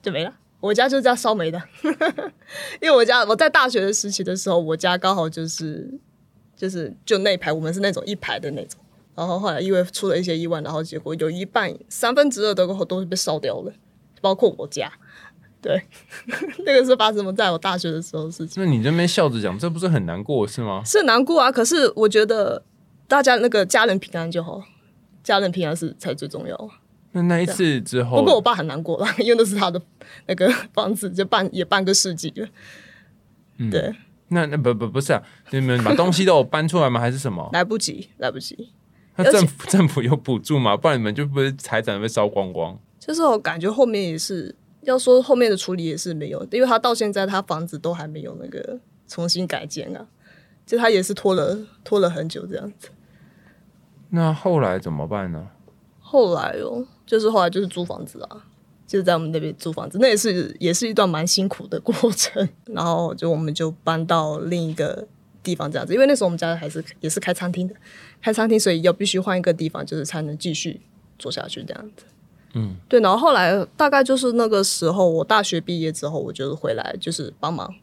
[0.00, 0.32] 就没了。
[0.60, 1.60] 我家就是这样烧没的，
[2.80, 5.92] 因为我家我在大学的时期的时候，我家刚好就是
[6.56, 8.80] 就是就那一排，我们是那种一排的那种。
[9.14, 13.72] 然后后来因为出了一些意外，然后结果有一半三分之二的都是被烧掉了，
[14.20, 14.90] 包括我家。
[15.60, 15.82] 对，
[16.66, 20.82] 那个是发生在我大学的时候的事情，那你这边笑着讲，这不是很难过是吗？
[20.84, 21.50] 是难过啊。
[21.50, 22.62] 可是我觉得
[23.08, 24.62] 大家那个家人平安就好，
[25.22, 26.68] 家人平安是才最重要啊。
[27.12, 29.80] 那那一次之后，不过我爸很难过了，因为那是他的
[30.26, 32.48] 那个房子，就半也半个世纪了。
[33.56, 33.94] 嗯对，
[34.34, 37.00] 那那不不不是啊，你们把东西都有搬出来吗？
[37.00, 37.48] 还是什么？
[37.52, 38.70] 来不及，来不及。
[39.16, 40.76] 那政府 政府有补助吗？
[40.76, 42.76] 不然你们就不是财产被烧光光？
[42.98, 50.06] 就是我感觉后面也是要说后面的处理也是没有，因为他到现在他房子都还没有那个重新改建啊，
[50.66, 52.88] 就他也是拖了拖了很久这样子。
[54.10, 55.48] 那后来怎么办呢？
[56.00, 58.44] 后来哦，就是后来就是租房子啊，
[58.94, 62.48] 就是在我们那边租房子，那也是也是一段蛮辛苦的过程。
[62.66, 65.04] 然后就我们就搬到另一个
[65.42, 67.74] 地方这样子，因为那时候我们家还是也是开餐厅的，
[68.22, 70.80] 开餐厅所以要必须换一个地方，就是才能继续
[71.18, 72.04] 做下去这样子。
[72.52, 73.00] 嗯，对。
[73.00, 77.74] 然后后来大概就是那个时候，我大学毕业之后，我就回来就是帮忙，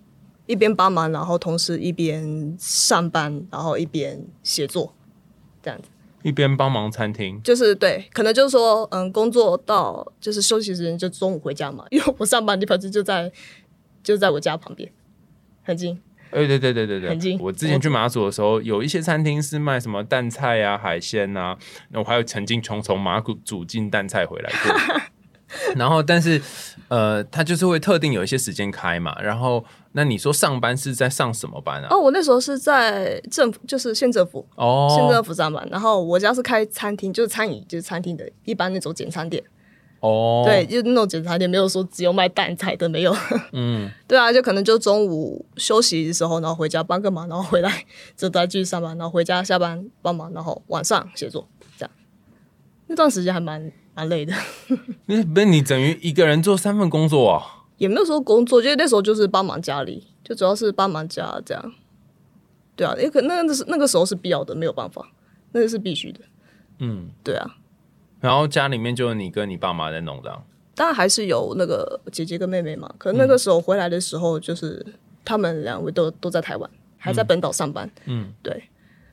[0.45, 4.93] 一边帮忙，然后同时一边上班，然后一边写作
[5.61, 5.89] 这样子。
[6.23, 13.31] 一边帮忙餐厅，就是对，可能就是说，嗯，工作到就是休息时间就中午回家嘛， 因为我上班的地方就就在
[14.03, 14.91] 就在我家旁边，
[15.63, 15.99] 很近。
[16.31, 21.57] 哎，对对对对对，很近我之前去马祖的时候，有一些餐厅是卖什么蛋菜啊、海鲜啊，
[21.89, 25.00] 那我还有曾经从从马祖煮进蛋菜回来过。
[25.75, 26.41] 然后，但是
[26.87, 29.15] 呃，他就是会特定有一些时间开嘛。
[29.21, 31.87] 然后，那你说上班是在上什么班啊？
[31.91, 35.67] 哦，我那时候是在政府，就是县政府，哦，县政府上班。
[35.71, 39.43] 然后我家是开餐厅，就是餐饮，就是餐厅的一般那种简餐店。
[39.99, 43.15] 哦，对，就那种简餐店，没有说只有卖蛋菜的，没有。
[43.51, 47.85] 嗯， 对啊，就可能就中午休息的时候，然后回家帮个忙，然后回来
[48.17, 51.91] 就再继续上班，然后回家下班帮忙，然后晚上写作，这样。
[52.87, 54.33] 那段时间还蛮蛮累的，
[55.07, 57.65] 那不是你等于一个人做三份工作啊？
[57.77, 61.73] 也没有说工作，就是那时候就是帮忙家里，就主要是帮忙家这样。
[62.75, 65.11] 对啊，因为可那那是那个时候是必要的，没有办法，
[65.51, 66.19] 那个是必须的。
[66.79, 67.57] 嗯，对啊，
[68.19, 70.43] 然后家里面就你跟你爸妈在弄的啊。
[70.73, 72.91] 当然还是有那个姐姐跟妹妹嘛。
[72.97, 74.83] 可那个时候回来的时候，就是
[75.25, 77.91] 他们两位都都在台湾，还在本岛上班。
[78.05, 78.63] 嗯，对，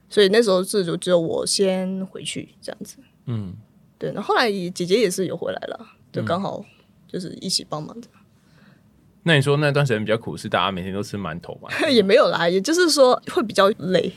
[0.09, 2.97] 所以那时候是就只有我先回去这样子。
[3.27, 3.55] 嗯，
[3.99, 6.65] 对，那后来姐姐也是有回来了，就刚好
[7.07, 8.21] 就是一起帮忙这样。
[9.25, 11.69] 那你说那段时间比较苦，是大家每天都吃馒头吗？
[11.91, 14.11] 也没有啦，也就是说会比较累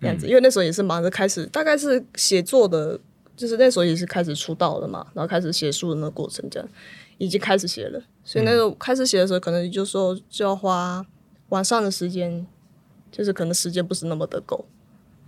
[0.00, 2.98] 这样子，嗯因为那时候也是忙着开始，大概是写作的，
[3.36, 6.68] 就是那时候也是开始出道了嘛，然后开始写书的那个过程，这样
[7.18, 11.04] 已经开始写了，所以那个开始写的时候，可能就说就要花
[11.50, 12.44] 晚上的时间，
[13.12, 14.64] 就是可能时间不是那么的够，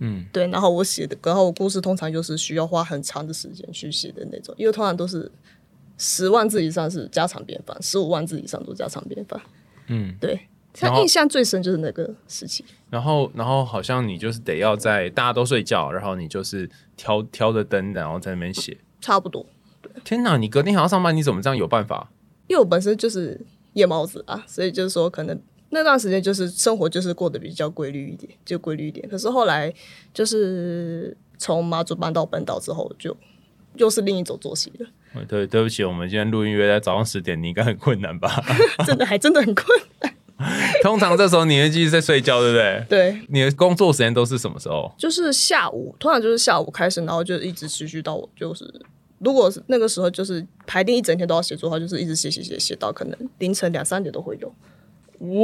[0.03, 5.31] 嗯，对，然后我写的，然后我故事通常就是需要花很长的时间去写的那种，因为通常都是
[5.97, 9.39] 十万字以上是家常便饭，十五万字以上都家常便饭，
[9.87, 10.47] 嗯，对。
[10.79, 18.77] 然后像印象最深就是那个时期，然后，然后好像你就是得要在大家都睡觉，然后你就是挑挑着灯，然后在那边写。
[19.01, 19.45] 差不多。
[20.05, 22.09] 天哪，你隔天还要上班，你怎么这样有办法？
[22.47, 23.39] 因为我本身就是
[23.73, 25.37] 夜猫子啊，所以就是说，可能
[25.71, 29.07] 那段时间就是生活就是过得比较规律一点，就规律一点。
[29.09, 29.73] 可是后来
[30.13, 33.15] 就是从马祖搬到本岛之后，就
[33.75, 38.43] 又是另一种作息了，哦对，对不起，我们今天录音约在早上十点，你应该很困难吧？
[38.85, 39.67] 真的还真的很困
[40.01, 40.13] 难。
[40.81, 42.85] 通常这时候你会继续在睡觉，对不对？
[42.89, 44.91] 对，你的工作时间都是什么时候？
[44.97, 48.65] 就是下午，通常就是下午开始，然后就一直持续到我就是。
[49.19, 54.51] 如果是那个时候，就是排定一整天都要写作的话，就是一直写写写写到可能凌晨两三点都会有。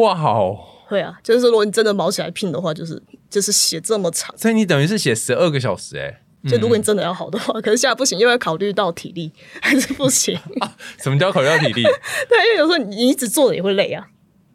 [0.01, 0.57] 哇哦！
[0.87, 4.35] 会啊，就是如果你真的毛起来拼的话，就是就是写这么长。
[4.37, 10.37] 所以你等于是写十二个小时、欸，就如果你真的要好的话， 可是现在不行，因为要考虑到体力 还是不行。
[11.03, 11.83] 什么叫考虑到体力？
[11.83, 14.07] 对，因为有时候你一直坐着也会累啊。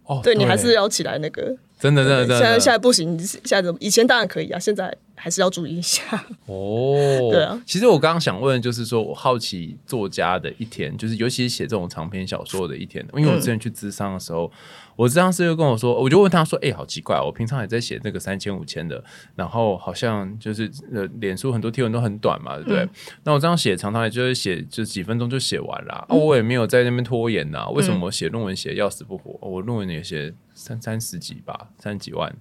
[0.04, 1.54] 哦，对你还是要起来那个。
[1.78, 2.38] 真的真的真的。
[2.38, 3.76] 现在现在不行，现在怎么？
[3.80, 6.02] 以前当然可以啊，现在还是要注意一下。
[6.46, 7.62] 哦， 对啊。
[7.64, 14.50] 其实我刚刚想问，就是说我好奇作家的一天，就是尤其是写这种长篇小说的一天，因为我之前去咨商的时候，
[14.96, 19.02] 我咨商师就跟我说，我就问他说：“哎、好奇怪，我平常也在写那个三千五千的，
[19.36, 22.88] 然后好像就是呃，脸书很多贴文都很短嘛，对不对？
[23.22, 29.38] 那我这样写，常常也就是写就几分钟就写完了、哦，我也没有在那边拖延呐、为什么我写论文写要死不活？
[29.40, 32.34] 我论文也写三三十几吧，三十几万。”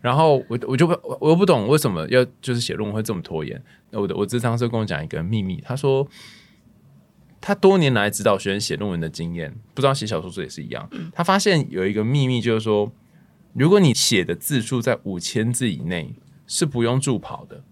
[0.00, 3.60] 然后我我就不我又不懂为什么要就是写论文会这么拖延。
[3.92, 6.06] 我的我智商是跟我讲一个秘密，他说
[7.40, 10.88] 他多年来指导学生写论文的经验，不知道写小说也是一样。
[11.12, 12.92] 他发现有一个秘密，就是说，
[13.52, 16.14] 如果你写的字数在五千字以内，
[16.46, 17.62] 是不用助跑的，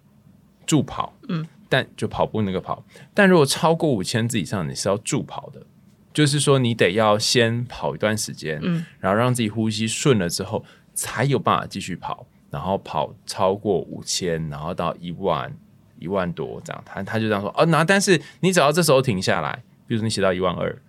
[0.66, 2.84] 助跑，嗯，但就跑步那个跑。
[3.12, 5.66] 但如果超过五千字以上，你是要助跑的。
[6.12, 15.52] 就是说，你得要先跑一段时间，嗯，然后让自己呼吸顺了之后，才有办法继续跑，然后跑超过五千，然后到一万、
[15.98, 16.82] 一万多这样。
[16.86, 20.80] 他他就这样说哦，那但是你只要这时候停下来，比如说你写到一万二，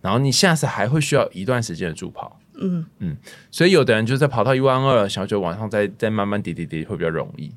[0.00, 2.86] 然后你下次还会需要一段时间的助跑，嗯。
[3.00, 3.16] 嗯，
[3.50, 7.52] 所以有的人就是在跑到一万二，想要就往上再再慢慢叠叠叠会比较容易，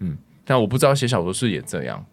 [0.00, 2.04] 嗯，但我不知道写小说是也这样，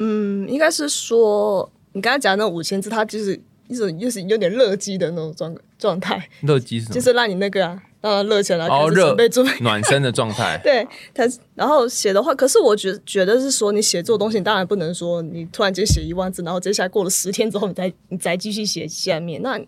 [0.00, 6.94] 嗯，应该是说你刚才讲的那五千字，它就是一种就是有点乐基的那种状状态，乐基是什么？
[6.94, 9.52] 就是让你那个啊，让它热起来，准备准备。
[9.60, 10.60] 暖身的状态。
[10.64, 11.24] 对，它
[11.54, 19.40] 然后写的话，可是我觉觉得是说，你写作东西，你当然不能说你突然间写一万字，然后接下来过了十天之后，你再你再继续写下面。
[19.42, 19.60] 那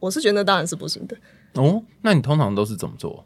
[0.00, 1.16] 我是觉得那当然是不行的。
[1.54, 3.24] 哦，那你通常都是怎么做？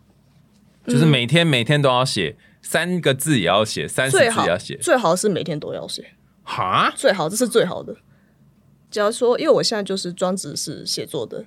[0.86, 4.76] 就是每天每天都要写三个字，也要写三十字也要写。
[4.76, 7.94] 最好是每天都要写，哈，最好这是最好的。
[8.90, 11.44] 假如说，因为我现在就是专职是写作的，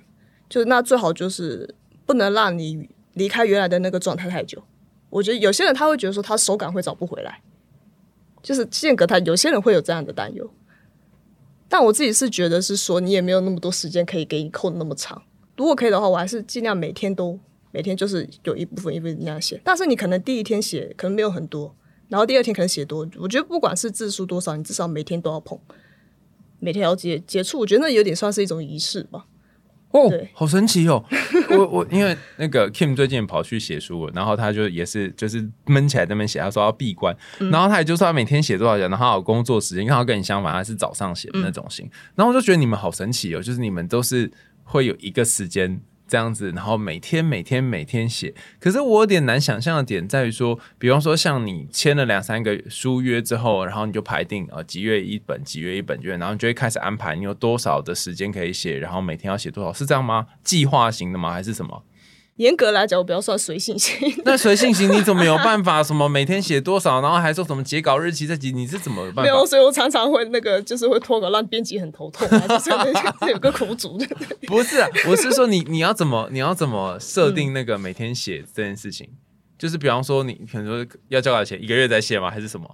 [0.48, 1.74] 就是那最好就是
[2.06, 4.62] 不能让你离开原来的那个状态太久。
[5.10, 7.40] 我觉得有些人他会觉得说他手感会找不回来，
[8.42, 10.50] 就是间隔太，有些人会有这样的担忧。
[11.68, 15.22] 但我自己是觉得是说，你也没有那么多时间可以给你扣那么长。
[15.56, 17.38] 如果可以的话，我还是尽量每天都
[17.70, 19.60] 每天就是有一部分一部分那样写。
[19.64, 21.74] 但是你可能第一天写可能没有很多，
[22.08, 23.08] 然后第二天可能写多。
[23.18, 25.58] 我觉得不管是字数多少，你至少每天都要碰，
[26.64, 27.58] 每天要接接触。
[27.58, 29.26] 我觉得那有点算是一种仪式吧。
[29.90, 31.04] 哦，好神奇哦！
[31.56, 37.16] 我我因为那个 Kim 最近跑去写书了，然后他就也是就是闷起来在那边写，他说要闭关，
[37.52, 44.28] 然后他也就说他每天写多少钱，然后他有工作时间，刚好跟你相反，他是早上写的那种型，然后我就觉得你们好神奇哦，就是你们都是
[44.64, 45.80] 会有一个时间。
[46.14, 60.28] 这样子，然后每天每天每天写，可是我有点难想象的点在于说，比方说像你签了两三个书约之后，然后你就排定呃几月一本，几月一本月，然后你就会开始安排你有多少的时间可以写，然后每天要写多少，是这样吗？
[60.44, 61.32] 计划型的吗？
[61.32, 61.82] 还是什么？
[62.36, 63.96] 严格来讲，我不要算随性型。
[64.26, 65.82] 那随性型你怎么有办法？
[65.82, 74.06] 什么 每天写多少，然后还说什么截稿日期这几，你是怎么有办没有，所以我常常会那个，就是会脱稿，让编辑很头痛啊，就是有那个 有个苦主的。
[74.46, 79.08] 不是啊，我是说你你要怎么你要怎么设定那个每天写这件事情？
[79.56, 82.28] 就是比方说你可能说要交稿前一个月再写吗？
[82.30, 82.68] 还是什么？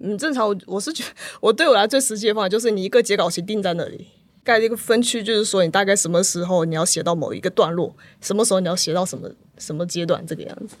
[0.00, 4.08] 嗯，正常我我是觉得，我对我来最实际的方法就是你一个截稿期定在那里，
[4.44, 9.28] 盖一个分区，就是说你大概什么时候你要写到某一个段落，什么时候你要写到什么
[9.58, 10.76] 什么阶段，这个样子。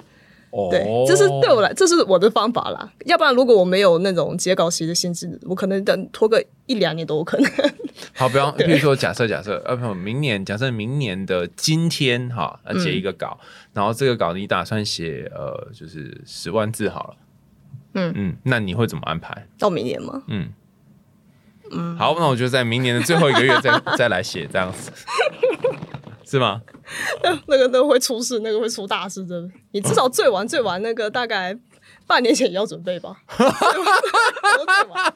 [0.50, 2.92] 哦对，这是对我来，这是我的方法啦。
[3.06, 7.50] 要不然，如果我没有那种截稿期的限制，我可能等拖个一两年都有可能。
[8.14, 13.36] 好，比方 比如说假设假设呃，不，明年假设明年的今天哈，要写一个稿，
[13.72, 17.16] 然后这个稿你打算写呃，就是十万字好了。
[17.94, 19.48] 嗯嗯，那你会怎么安排？
[19.58, 20.22] 到明年吗？
[20.28, 20.52] 嗯
[21.70, 24.92] 嗯，好，那我就在明年的最后一个月再 再来写这样子，
[26.24, 26.60] 是吗？
[27.46, 29.54] 那个那个会出事，那个会出大事，真的。
[29.72, 31.56] 你至少最晚最晚那个大概
[32.06, 33.16] 半年前也要准备吧。
[33.28, 33.46] 最
[34.88, 35.14] 晚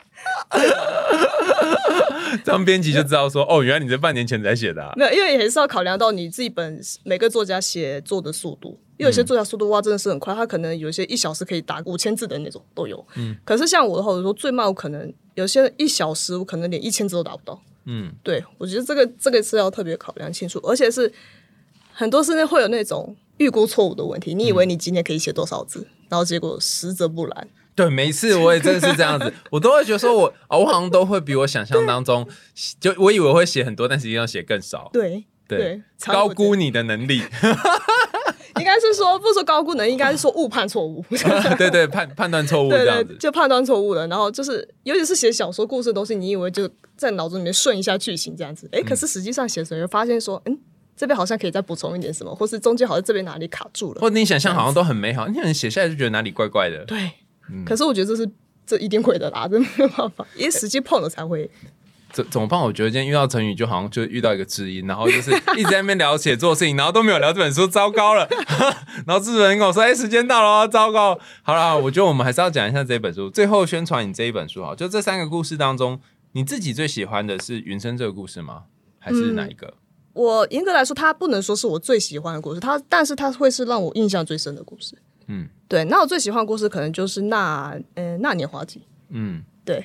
[2.45, 4.93] 这样编辑就知道说，哦，原来你这半年前才写的、啊。
[4.97, 13.05] 没有，因为也是要考量到你自己本每个作家写作的速度，因为有些作家速度哇真的是很快，他可能有些一小时可以打五千字的那种都有。
[13.17, 17.61] 嗯，可是像我的话，我说最慢我可能有些人一小时我可能连一千字都达不到。
[17.87, 21.11] 嗯，对我觉得这个这个是要特别考量清楚，而且是
[21.93, 27.49] 很多是会有那种预估错误的问题，你以为你今天可以写多少字，然后结果实则不然。
[27.79, 32.27] 对，每次我也真的是这样子， 我都会觉得说我，哦我好像都会比我想象当中，
[32.81, 34.91] 就我以为会写很多，但实际上写更少。
[34.93, 37.23] 对对，高估你的能力。
[38.59, 41.05] 应该是说不说高估能，应该是说误判错误。
[41.57, 43.17] 对对，判判断错误子。
[43.21, 44.05] 就判断错误了。
[44.09, 50.59] 然后就是，尤其是写小说故事的东西，你以为就在脑子里面顺一下剧情这样子，哎，可是实际上写的时候，发现说，嗯，
[50.97, 54.01] 这边好像可以再补充一点什么，或是中间好像这边哪里卡住了。
[54.01, 56.85] 或者你想象好像都很美好，你可能写下来就觉得哪里怪怪的。
[56.85, 57.13] 对，
[57.67, 58.31] 可是我觉得这是
[58.67, 61.51] 这一定会的啦， 这没有办法， 因为实际碰了才会。
[62.11, 62.59] 怎怎么办？
[62.59, 68.27] 我觉得今天遇到成语，就好像就遇到一个知音，然后就是一直在那边聊写作的事情，然后都没有聊这本书，糟糕了。
[69.07, 74.75] 然后制作人跟我说：“哎、时间到了哦，糟糕。”好了，我觉得我们还是要讲一下这本书，最后宣传你这一本书好。
[74.75, 76.01] 就这三个故事当中，
[76.33, 78.63] 你自己最喜欢的是云生这个故事吗？
[78.99, 79.75] 还是哪一个？
[80.15, 84.97] 我严格来说，它不能说是我最喜欢的故事，它但是它会是让我印象最深的故事。
[85.29, 85.85] 嗯，对。
[85.85, 88.83] 那我最喜欢的故事可能就是那呃那年花季。
[89.11, 89.43] 嗯。
[89.65, 89.85] 对，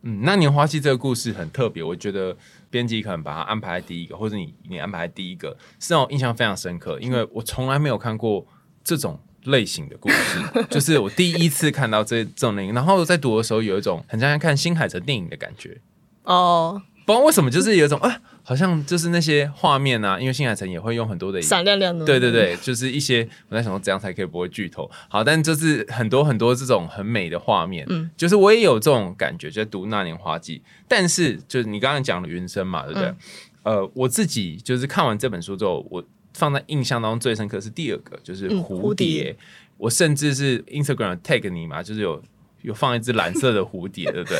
[0.00, 2.34] 嗯，那年花季这个故事很特别，我觉得
[2.70, 8.46] 编辑可能把它安排在第一个，或者你你安排在第一个，是让我印象非常深刻，因为我从来没有看过
[8.82, 10.40] 这种类型的故事，
[10.70, 15.78] 就是我第一次看到这这种类型，然后在读的时候有一种很像在看新海诚电影的感觉，
[16.22, 22.04] 哦，不知道为什么，就是有一种啊，好像就是那些画面啊，因为新海诚也会用很多的闪亮亮的。
[22.04, 24.90] 对对对，就是一些我在想说怎样才可以不会剧透。
[25.08, 30.58] 好，但就是很多很多这种很美的画面，嗯，就是我也有这种感觉，就在读《那年花季》。
[30.88, 33.14] 但是就是你刚刚讲的云生嘛，对不对？
[33.62, 36.02] 呃，我自己就是看完这本书之后，我
[36.34, 39.36] 放在印象当中最深刻是第二个，就是嗯蝴蝶。
[39.76, 42.22] 我甚至是 Instagram tag 你嘛，就是有
[42.60, 44.38] 有放一只蓝色的蝴蝶，对不对？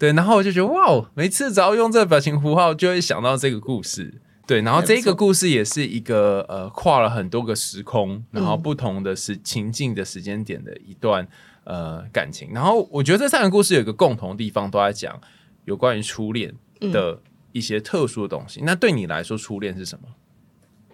[0.00, 4.14] 对，然后我就觉得哇哦，每次只要用这个表情符号，就会想到这个故事。
[4.46, 11.28] 对，然后这个故事也是一个呃跨了很多个时空，然后不同的时情境的时间点的一段
[11.64, 12.48] 呃感情。
[12.54, 15.20] 然后我觉得这三个故事有一个共同的地方，都在讲
[15.66, 16.54] 有关于初恋
[16.90, 17.20] 的
[17.52, 18.62] 一些特殊的东西。
[18.64, 20.08] 那对你来说，初恋是什么？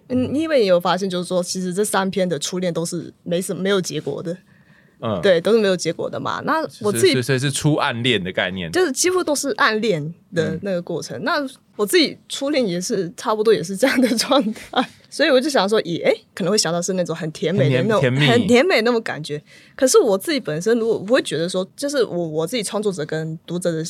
[0.09, 4.36] 嗯，因为也有发现，就是说，其实这三篇的初恋都是没什么没有结果的，
[5.01, 6.40] 嗯，，对，都是没有结果的嘛。
[6.44, 8.70] 那我自己所以是初暗恋的概念。
[8.72, 11.22] 就是几乎都是暗恋嗯的那个过程。
[11.22, 19.42] 那我自己初恋也是差不多也是这样的状态，所以我就想说，也哎、可能会想到是那种很甜美的那种很甜美那种感觉。
[19.74, 23.84] 可是我自己本身，如果我会觉得说，就是我我自己创作者跟读者的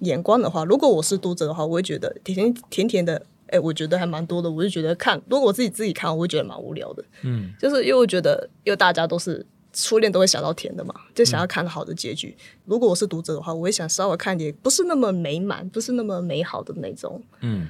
[0.00, 3.20] 眼光的话，如果我是读者的话，我会觉得甜甜甜甜的。
[3.48, 7.04] 哎、我觉得还蛮多的，我就觉得看，如果我自己自己看，我会觉得蛮无聊的。
[7.20, 12.36] 嗯，就是因为我觉得，因为大家都是初恋都会想到甜的嘛，就想要看好的结局。
[12.66, 17.68] 如果我是读者的话，我也想稍微看点不是那么美满、不是那么美好的那种，嗯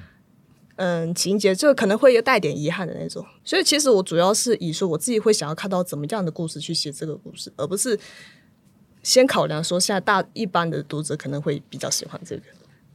[0.75, 3.25] 嗯，情节，就可能会有带点遗憾的那种。
[3.45, 7.97] 所以其实我主要是以说我自己会想要看到怎么样的故事去写这个故事，而不是
[9.01, 12.43] 先考量说现在大一般的读者可能会比较喜欢这个。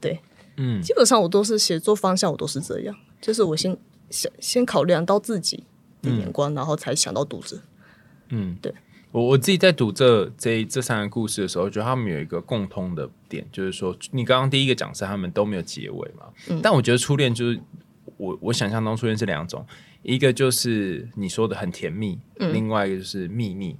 [0.00, 0.20] 对，
[0.56, 3.76] 嗯基本上我都是写作方向，我都是这样，就是我先
[4.10, 5.62] 想先考量到自己
[6.02, 7.58] 的眼光，然后才想到读者。
[8.30, 8.74] 嗯，对。
[9.10, 17.60] 我我自己在读这这这三个故事的时候，觉得他们有一个共通的点，就是说，你刚刚第一个讲是他们都没有结尾嘛，嗯但我觉得初恋就是
[18.16, 19.64] 我我想象中初恋是两种，
[20.02, 23.76] 一个就是你说的很甜蜜，嗯另外一个就是秘密。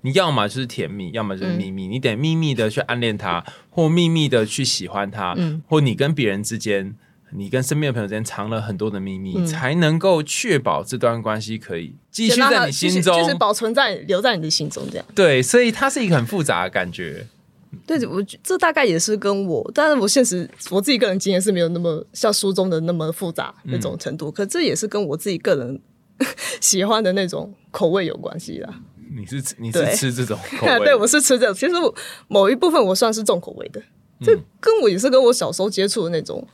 [0.00, 1.88] 你要么就是甜蜜，要么就是秘密。
[1.88, 6.94] 你得秘密的去暗恋他，或秘密的去喜欢他，嗯或你跟别人之间，
[7.36, 13.20] 你跟身边的朋友之间藏了很多的秘密，嗯才能够确保这段关系可以继续在你心中。
[13.20, 15.06] 就是保存在留在你的心中这样。
[15.14, 17.26] 对，所以它是一个很复杂的感觉。
[17.86, 25.80] 对，我觉这大概也是跟我，但是我现实我自己个人经验是没有那么像书中的那么复杂那种程度，可这也是跟我自己个人
[26.60, 28.72] 喜欢的那种口味有关系啦。
[29.16, 30.78] 你是吃你是吃这种口味？
[30.86, 31.92] 对，我是吃这种，其实我
[32.28, 33.82] 某一部分我算是重口味的，
[34.20, 36.46] 这跟我也是跟我小时候接触的那种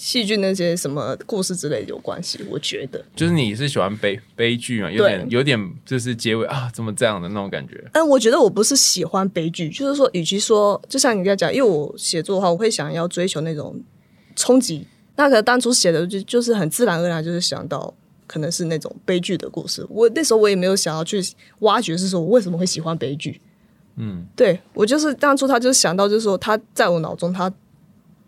[0.00, 3.04] 戏剧那些什么故事之类有关系，我觉得。
[3.14, 4.90] 就是你是喜欢悲悲剧嘛？
[4.90, 7.78] 有点有点就是结尾啊，怎么这样的那种感觉？
[7.92, 13.78] 嗯，我觉得我不是喜欢悲剧，就是说，与其说，就像你刚才讲，因为我写作的话，我会想要追求那种
[14.34, 14.86] 冲击。
[15.16, 17.92] 那可能当初写的就就是很自然而然，就是想到
[18.26, 19.86] 可能是那种悲剧的故事。
[19.90, 21.22] 我那时候我也没有想要去
[21.58, 23.38] 挖掘，是说我为什么会喜欢悲剧。
[23.96, 27.52] 嗯，对我就是当初他就想到，就是说他在我脑中他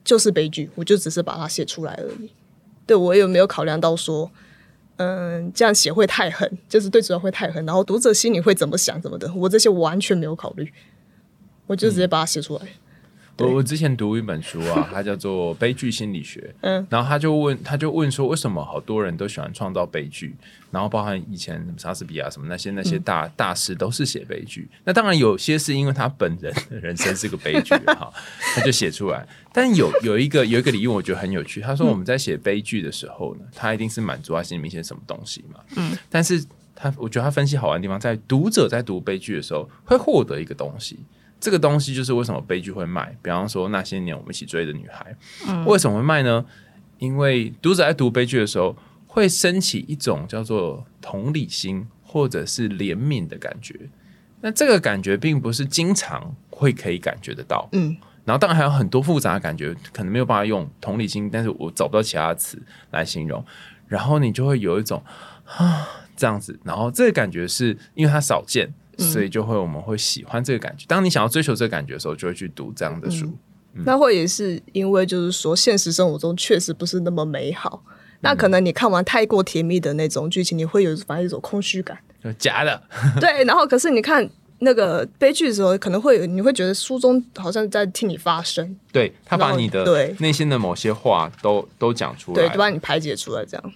[0.05, 2.30] 就是悲剧，我就只是把它写出来而已。
[2.86, 4.30] 对我有没有考量到说，
[4.96, 10.72] 嗯，这样写会太狠，就是对主角会太狠，然后读者心里会怎么想怎么的，我这些完全没有考虑，
[11.66, 12.61] 我就直接把它写出来。
[12.61, 12.68] 对
[13.38, 20.34] 我我之前读一本书啊， 它叫做《悲剧心理学》，嗯，然后他就问他就问说，为什么好多人都喜欢创造悲剧？
[20.70, 24.68] 然后包含以前什么莎士比亚什么那些那些大、大师都是写悲剧。
[24.84, 28.12] 那当然有些是因为他本人的人生是个悲剧 哈，
[28.54, 29.26] 他就写出来。
[29.52, 31.60] 但有有一个有一个理由，我觉得很有趣。
[31.60, 35.60] 他说我们在写悲剧的时候呢，他一定是满足他心里面一些什么东西嘛。
[35.76, 36.42] 嗯，但是
[36.74, 40.98] 他我觉得他分析好玩的地方，在读者在读悲剧的时候会获得一个东西。
[41.43, 43.16] 这个东西就是为什么悲剧会卖。
[43.20, 45.16] 比方说那些年我们一起追的女孩，
[45.66, 46.45] 为什么会卖呢？
[46.99, 48.76] 因为读者在读悲剧的时候，
[49.09, 53.74] 会升起一种叫做同理心或者是怜悯的感觉。
[54.40, 62.62] 那这个感觉并不是经常会可以感觉得到，嗯，然后当然还有很多复杂的感觉，可能没有办法用同理心，但是我找不到其他的词
[62.93, 63.45] 来形容。
[63.88, 65.03] 然后你就会有一种
[65.45, 70.84] 啊这样子，然后这个感觉是因为它少见，所以就会我们会喜欢这个感觉。
[70.86, 73.32] 当你想要追求这个感觉的时候，就会去读这样的书。
[73.84, 77.82] 那会也是因为就是说，现实生活中确实不是那么美好。
[78.20, 81.99] 那可能你看完太过甜蜜的那种剧情，你会有反而一种空虚感。
[82.22, 82.80] 就假的，
[83.18, 84.28] 对，然后可是你看
[84.59, 92.59] 那个悲剧的时候，可能会有你会觉得书中好像在替你发声，对他把你的对内心的某些话都都讲出对，来对。
[92.59, 93.72] 把你排解出来，这样。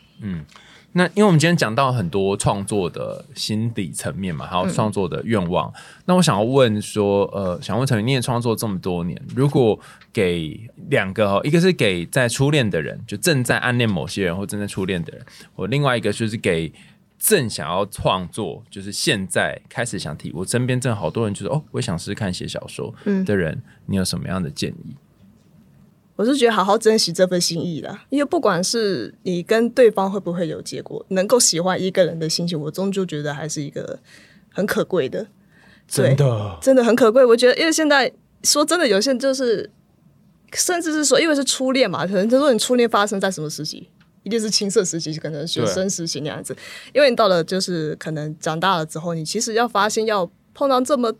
[0.97, 5.71] 那因为我们今天讲到很多创作的心理层面嘛，还有创作的愿望。
[6.07, 9.79] 那我想要问说，呃，想问陈宇，你也创作这么多年，如果
[10.11, 16.73] 给两个哈，一个是给在初恋的人，就正在暗恋某些人或正在初恋的人，我另外一个就是给
[17.19, 22.95] 正想要创作，就是现在开始想提，我身边正好多人就是哦，我也想试试看写小说
[23.27, 24.97] 的人，你有什么样的建议？
[26.17, 33.99] 我是觉得好好珍惜这份心意啦，因为不管是你跟对方会不会有结果，能够喜欢一个人的心情，我终究觉得还是一个
[34.53, 35.27] 很可贵的，
[35.95, 37.23] 对的，真的很可贵。
[37.23, 38.11] 我觉得，因为现在
[38.43, 39.71] 说真的，有些人就是，
[40.55, 43.89] 甚至是说，因为是初恋嘛，可能就说你初恋发生在什么时期，
[44.23, 46.57] 一定是青涩时期，可能学对生时期那样子。
[46.95, 51.13] 因为你到了就是可能长大了之后，你其实要发现要碰到这么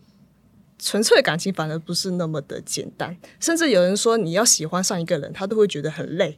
[0.79, 3.17] 纯粹的感情，反而不是那么的简单。
[3.39, 6.37] 甚至有人说，你要喜欢上一个人，他都会觉得很累，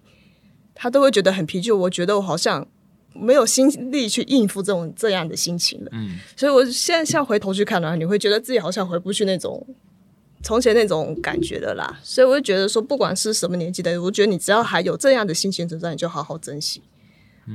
[0.74, 1.76] 他都会觉得很疲倦。
[1.76, 2.68] 我觉得我好像
[3.14, 5.90] 没有心力去应付这种这样的心情了。
[5.92, 9.66] 嗯，所以我现在像回头去看的话，你会觉得自己好像回不去那种
[10.42, 12.00] 从前那种感觉的啦。
[12.02, 16.82] 所以我就觉得说，不管是什么年纪的人，我觉得你只要还有这样的心情存在，你就好好珍惜。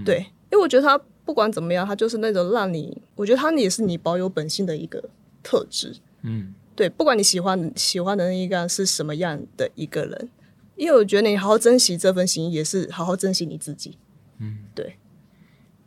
[0.04, 0.18] 对，
[0.50, 5.02] 因为我觉得他不管怎么样，他就是那种让你，我觉得他也是你保有本性的一个
[5.42, 5.94] 特质。
[6.22, 10.30] 嗯，对，不管你喜欢喜欢的那一个是什么样的一个人，
[10.76, 13.98] 因为我觉得你好好珍惜这份心，也是好好珍惜你自己。
[14.38, 14.96] 嗯，对。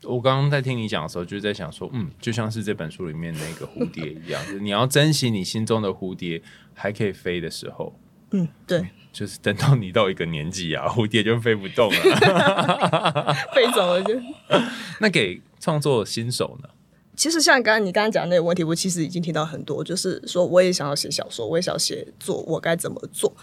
[0.03, 6.41] 我刚刚在听你讲的时候，就是在想说，嗯，就像是这本书里面那个蝴蝶一样， 就是你要珍惜你心中的蝴蝶
[6.73, 7.99] 还可以飞的时候，
[8.31, 13.33] 嗯，对，就是等到你到一个年纪啊， 蝴蝶就飞不动了。
[13.53, 14.13] 飞走了就。
[15.01, 16.69] 那给创作新手呢？
[17.17, 23.33] 其实像刚刚你刚刚讲的那个问题，我其实已经听到很多，就是说我也想要写小说，我也想要写作，我该怎么做？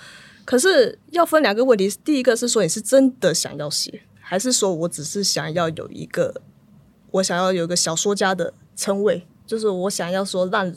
[0.45, 6.41] 可是要分两个问题，第一个是说你是真的想要写，还是说我只是想要有一个，
[7.11, 10.73] 我想要有一个小说家的称谓，就是我想要说让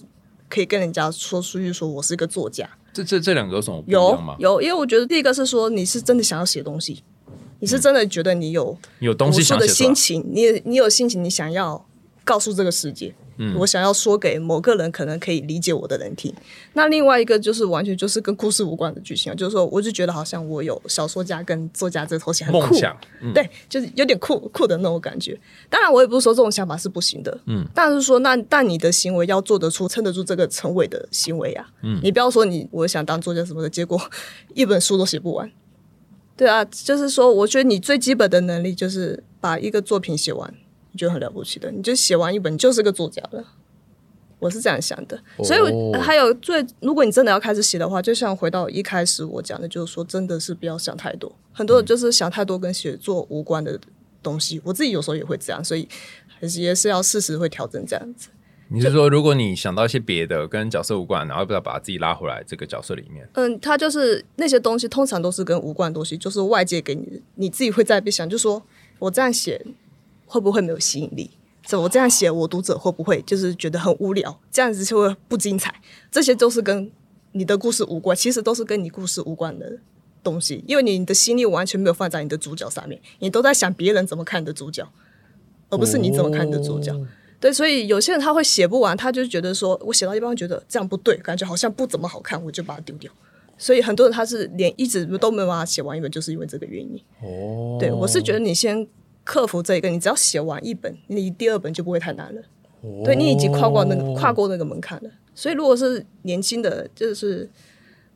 [0.49, 2.67] 可以跟人家说出去说我是一个作家。
[2.91, 4.35] 这这这两个有什么不一有样吗？
[4.39, 7.03] 有，因为我觉得第一个是说你是真的想要写东西，
[7.59, 11.86] 你是真的觉得你有有东西想写的心情，你你有心情，你想要
[12.27, 13.55] 告诉这个世界，嗯。
[13.57, 16.33] 我想要说给某个人可能可以理解我的人听。
[16.73, 25.39] 那另外一个就是完全就是跟故事无关的剧情啊，就是说我就觉得好像我有小说家跟作家这头衔很酷，梦想，嗯，对，就是有点酷酷的那种感觉。
[25.69, 33.99] 当然，我也不是说这种想法是不行的，嗯，但是说那但你的行为要做得出、撑得住这个称谓的行为啊，嗯，你不要说你我想当作家什么的，结果
[34.53, 35.49] 一本书都写不完。
[36.35, 40.53] 对啊，就是说，我觉得你最基本的能力就是把一个作品写完，
[40.97, 43.45] 你就很了不起的，你就写完一本，你就是个作家了。
[44.39, 53.79] 我是这样想的，所以哦还有最，如果你真的要开始写的话，就像回到一开始我讲的，就是说，真的是不要想太多，很多人就是想太多跟写作无关的
[54.23, 55.87] 东西，我自己有时候也会这样，所以
[56.39, 58.29] 还是也是要适时会调整这样子。
[58.69, 63.27] 你是说，如果你想到一些别的跟角色无关，然后不要把自己拉回来这个角色里面？
[63.33, 68.61] 嗯，它就是那些东西，通常都是跟无关的东西，就是外界给你的，你自己会在边想，就说
[68.99, 69.65] 我这样写
[70.27, 71.31] 会不会没有吸引力？
[71.65, 74.39] 怎么这样写，我读者会不会就是觉得很无聊？
[74.51, 75.73] 这样子就会不精彩。
[76.11, 76.89] 这些都是跟
[77.31, 79.77] 你的故事无关，其实都是跟你故事无关的
[80.23, 84.87] 东西，因为你的心力完全没有放在你的主角上面，你都在想别人怎么看你的主角，
[85.69, 86.95] 而不是你怎么看你的主角。
[87.39, 93.11] 对，所以有些人他会写不完，他就觉得说我写到一半觉得这样不对，感觉好像不怎么好看，我就把它丢掉。
[93.57, 96.99] 所以很多人他是连一直都没有办法写完一本，就是因为这个原因。
[97.21, 98.87] 哦，对我是觉得你先
[99.27, 102.41] 克服这一个，你只要写完一本，你第二本就不会太难了。
[103.03, 105.09] 对你已经跨过那个跨过那个门槛了。
[105.35, 107.49] 所以如果是年轻的，就是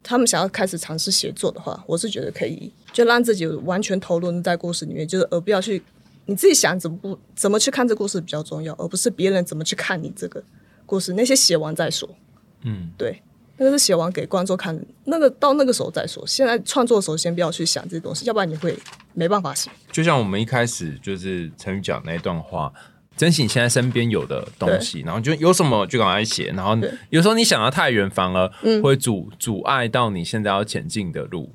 [0.02, 5.84] 他们想要开始尝试写作的话，我是觉得可以就让自己完全投入在故事里面，就是而不要去
[6.28, 10.42] 你自己想怎么不怎么去看这故事比较重要，而不是别人怎么去看你这个
[10.86, 11.14] 故事。
[11.14, 12.08] 那些写完再说。
[12.64, 13.22] 嗯，对。
[13.58, 16.26] 那个是写完给观众看，那个到那个时候再说。
[16.26, 18.76] 现在创作的时候，先不要去想这些东西，要不然你会
[19.14, 19.70] 没办法写。
[19.92, 22.72] 就像我们一开始就是陈宇讲那一段话，
[23.18, 26.78] 珍惜你现在身边有的东西，然后就有什么就赶快写，然后
[27.10, 28.52] 有时候你想要太远，反而
[28.82, 31.54] 会阻、阻碍到你现在要前进的路。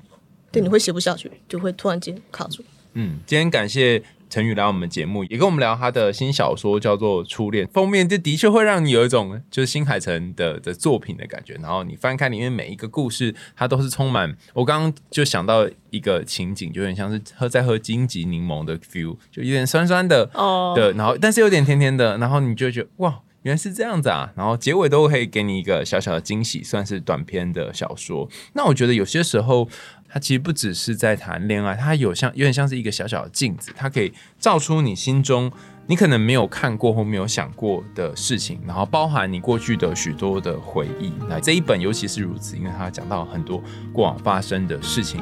[0.51, 2.63] 对，你会写不下去，就会突然间卡住。
[2.93, 11.53] 嗯，今天感谢陈宇来我们节目，也跟我们聊他的新小说叫做《初恋》，封面这的确会让你有一种就是新海诚的的作品的感觉。
[11.61, 14.35] 然后你翻开里面每一个故事，它都是充满。
[14.53, 23.19] 我刚刚就想到一个情景，就有点像是喝在喝荆棘柠檬的 feel，就有点酸酸的哦的，然后但是有点甜甜的，然后你就觉得哇。
[23.43, 28.27] 原来是这样子啊，然后结尾都可以给你一个小小的惊喜，算是短篇的小说。
[28.55, 29.69] 那我觉得有些时候，
[30.09, 35.51] 它其实不只是在谈恋爱，它有像有点像是一个小小的镜子，它可以照出你心中
[35.85, 41.13] 你可能没有看过或没有想过的事情，然后包含你过去的许多的回忆。
[41.29, 45.21] 那这一本尤其是如此，因为它讲到很多过往发生的事情。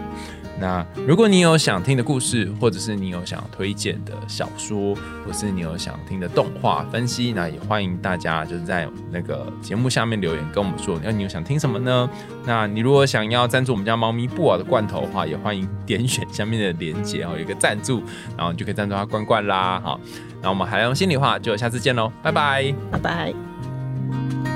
[0.59, 4.95] 那如果你有想听的故事，或者是你有想推荐的小说，
[5.25, 12.09] 或是你有想听的动画分析，那也欢迎大家就是在那个节目下面留言跟我们说，那你有想听什么呢？
[12.45, 18.01] 那你如果想要赞助我们家猫咪布尔的罐头的话，也欢迎点选下面的链接哦，有一个赞助，
[18.37, 19.81] 然后你就可以赞助它罐罐啦。
[19.83, 19.99] 好，
[20.41, 22.73] 那我们还用心里话，就下次见喽，拜拜。
[22.89, 24.54] 拜拜。